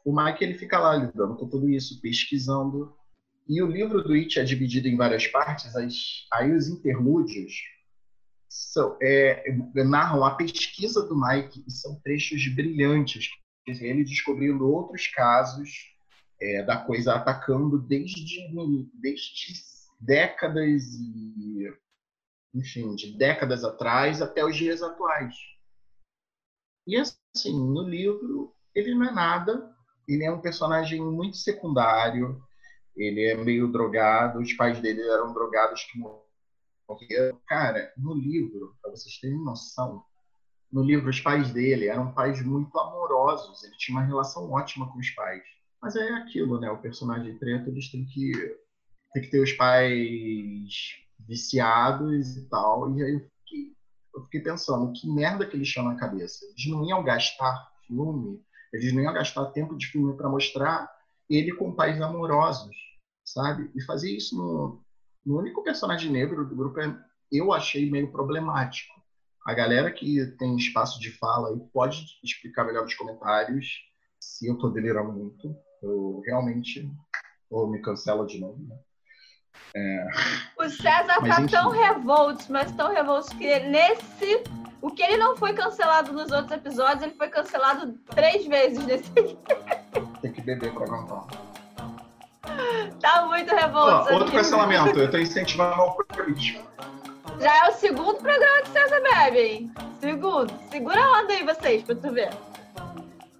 o 0.03 0.15
Mike 0.15 0.43
ele 0.43 0.53
fica 0.55 0.79
lá 0.79 0.95
lidando 0.95 1.35
com 1.35 1.47
tudo 1.47 1.69
isso, 1.69 2.01
pesquisando, 2.01 2.93
e 3.47 3.61
o 3.61 3.67
livro 3.67 4.01
do 4.03 4.13
It 4.13 4.39
é 4.39 4.43
dividido 4.43 4.87
em 4.87 4.95
várias 4.95 5.27
partes, 5.27 5.75
as, 5.75 6.27
aí 6.31 6.53
os 6.53 6.67
interlúdios 6.67 7.53
são, 8.47 8.97
é, 9.01 9.43
narram 9.83 10.23
a 10.23 10.35
pesquisa 10.35 11.05
do 11.07 11.19
Mike 11.19 11.63
e 11.67 11.71
são 11.71 11.99
trechos 12.01 12.47
brilhantes. 12.53 13.29
Ele 13.67 14.03
descobrindo 14.03 14.67
outros 14.67 15.07
casos 15.07 15.69
é, 16.41 16.63
da 16.63 16.77
coisa 16.77 17.13
atacando 17.13 17.77
desde, 17.77 18.47
desde 19.01 19.53
décadas 19.99 20.83
e 20.95 21.71
enfim, 22.53 22.95
de 22.95 23.17
décadas 23.17 23.63
atrás 23.63 24.21
até 24.21 24.43
os 24.43 24.55
dias 24.55 24.81
atuais. 24.81 25.35
E 26.85 26.97
assim, 26.97 27.57
no 27.57 27.83
livro, 27.83 28.53
ele 28.75 28.93
não 28.95 29.07
é 29.07 29.11
nada, 29.11 29.73
ele 30.07 30.23
é 30.23 30.31
um 30.31 30.41
personagem 30.41 31.01
muito 31.01 31.37
secundário, 31.37 32.41
ele 32.95 33.23
é 33.25 33.35
meio 33.35 33.71
drogado, 33.71 34.39
os 34.39 34.53
pais 34.53 34.79
dele 34.81 35.01
eram 35.01 35.33
drogados 35.33 35.83
que 35.83 35.97
morreram. 35.97 36.21
Cara, 37.47 37.93
no 37.97 38.13
livro, 38.13 38.75
para 38.81 38.91
vocês 38.91 39.17
terem 39.19 39.41
noção, 39.41 40.03
no 40.71 40.83
livro 40.83 41.09
os 41.09 41.19
pais 41.21 41.51
dele 41.51 41.87
eram 41.87 42.13
pais 42.13 42.43
muito 42.45 42.77
amorosos, 42.77 43.63
ele 43.63 43.75
tinha 43.77 43.97
uma 43.97 44.05
relação 44.05 44.51
ótima 44.51 44.91
com 44.91 44.99
os 44.99 45.09
pais. 45.11 45.43
Mas 45.81 45.95
é 45.95 46.09
aquilo, 46.13 46.59
né? 46.59 46.69
O 46.69 46.81
personagem 46.81 47.37
preto, 47.37 47.69
eles 47.69 47.89
têm 47.89 48.05
que, 48.05 48.31
têm 49.13 49.23
que 49.23 49.29
ter 49.29 49.41
os 49.41 49.53
pais 49.53 51.01
viciados 51.27 52.37
e 52.37 52.49
tal. 52.49 52.95
E 52.97 53.03
aí 53.03 53.13
eu 53.13 53.19
fiquei, 53.19 53.73
eu 54.15 54.23
fiquei 54.23 54.41
pensando, 54.41 54.91
que 54.93 55.09
merda 55.09 55.45
que 55.45 55.55
eles 55.55 55.69
tinham 55.69 55.87
na 55.87 55.95
cabeça? 55.95 56.45
Eles 56.45 56.67
não 56.67 56.85
iam 56.85 57.03
gastar 57.03 57.71
filme, 57.87 58.41
eles 58.73 58.93
não 58.93 59.01
iam 59.01 59.13
gastar 59.13 59.45
tempo 59.47 59.75
de 59.77 59.87
filme 59.87 60.15
para 60.15 60.29
mostrar 60.29 60.89
ele 61.29 61.53
com 61.53 61.73
pais 61.73 62.01
amorosos, 62.01 62.75
sabe? 63.25 63.71
E 63.75 63.83
fazer 63.83 64.11
isso 64.11 64.37
no, 64.37 64.81
no 65.25 65.39
único 65.39 65.63
personagem 65.63 66.11
negro 66.11 66.47
do 66.47 66.55
grupo 66.55 66.79
eu 67.31 67.53
achei 67.53 67.89
meio 67.89 68.11
problemático. 68.11 69.01
A 69.45 69.53
galera 69.53 69.91
que 69.91 70.25
tem 70.37 70.55
espaço 70.55 70.99
de 70.99 71.11
fala 71.17 71.49
aí 71.49 71.59
pode 71.73 72.05
explicar 72.23 72.65
melhor 72.65 72.83
nos 72.83 72.93
comentários 72.93 73.81
se 74.19 74.47
eu 74.47 74.57
tô 74.57 74.69
delirando 74.69 75.11
muito. 75.11 75.55
Eu 75.81 76.21
realmente. 76.25 76.87
Ou 77.49 77.67
me 77.67 77.81
cancela 77.81 78.25
de 78.25 78.39
novo, 78.39 78.63
né? 78.63 78.79
É... 79.75 80.07
O 80.57 80.69
César 80.69 81.17
mas, 81.21 81.35
tá 81.35 81.41
enfim. 81.41 81.47
tão 81.47 81.69
revolto, 81.69 82.45
mas 82.49 82.71
tão 82.73 82.93
revolto 82.93 83.35
que 83.37 83.59
nesse. 83.59 84.43
O 84.81 84.89
que 84.89 85.03
ele 85.03 85.17
não 85.17 85.37
foi 85.37 85.53
cancelado 85.53 86.11
nos 86.11 86.31
outros 86.31 86.51
episódios, 86.51 87.03
ele 87.03 87.13
foi 87.13 87.29
cancelado 87.29 87.93
três 88.15 88.45
vezes 88.47 88.83
nesse. 88.85 89.11
Tem 90.21 90.31
que 90.31 90.41
beber 90.41 90.73
pra 90.73 90.85
aguentar. 90.85 91.27
Tá 92.99 93.25
muito 93.27 93.53
revolto. 93.53 94.09
Oh, 94.09 94.13
outro 94.15 94.31
cancelamento, 94.31 94.97
eu 94.99 95.09
tô 95.09 95.17
incentivando 95.17 95.75
o 95.77 95.81
alcoolismo. 95.81 96.63
Já 97.39 97.65
é 97.65 97.69
o 97.69 97.73
segundo 97.73 98.17
programa 98.17 98.63
de 98.63 98.69
César 98.69 99.01
Bebe, 99.01 99.39
hein? 99.39 99.71
Segundo. 99.99 100.53
Segura 100.69 101.03
a 101.03 101.19
onda 101.19 101.33
aí, 101.33 101.43
vocês, 101.43 101.83
pra 101.83 101.95
tu 101.95 102.11
ver. 102.11 102.29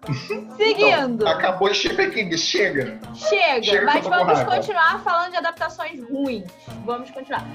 Seguindo. 0.58 1.16
Então, 1.16 1.28
acabou 1.28 1.74
Stephen 1.74 2.10
King, 2.12 2.38
chega. 2.38 3.00
Chega, 3.14 3.64
chega 3.64 3.86
mas 3.86 4.08
vamos 4.08 4.44
continuar 4.44 5.02
falando 5.04 5.32
de 5.32 5.38
adaptações 5.38 6.02
ruins. 6.10 6.46
Vamos 6.86 7.12
continuar. 7.12 7.46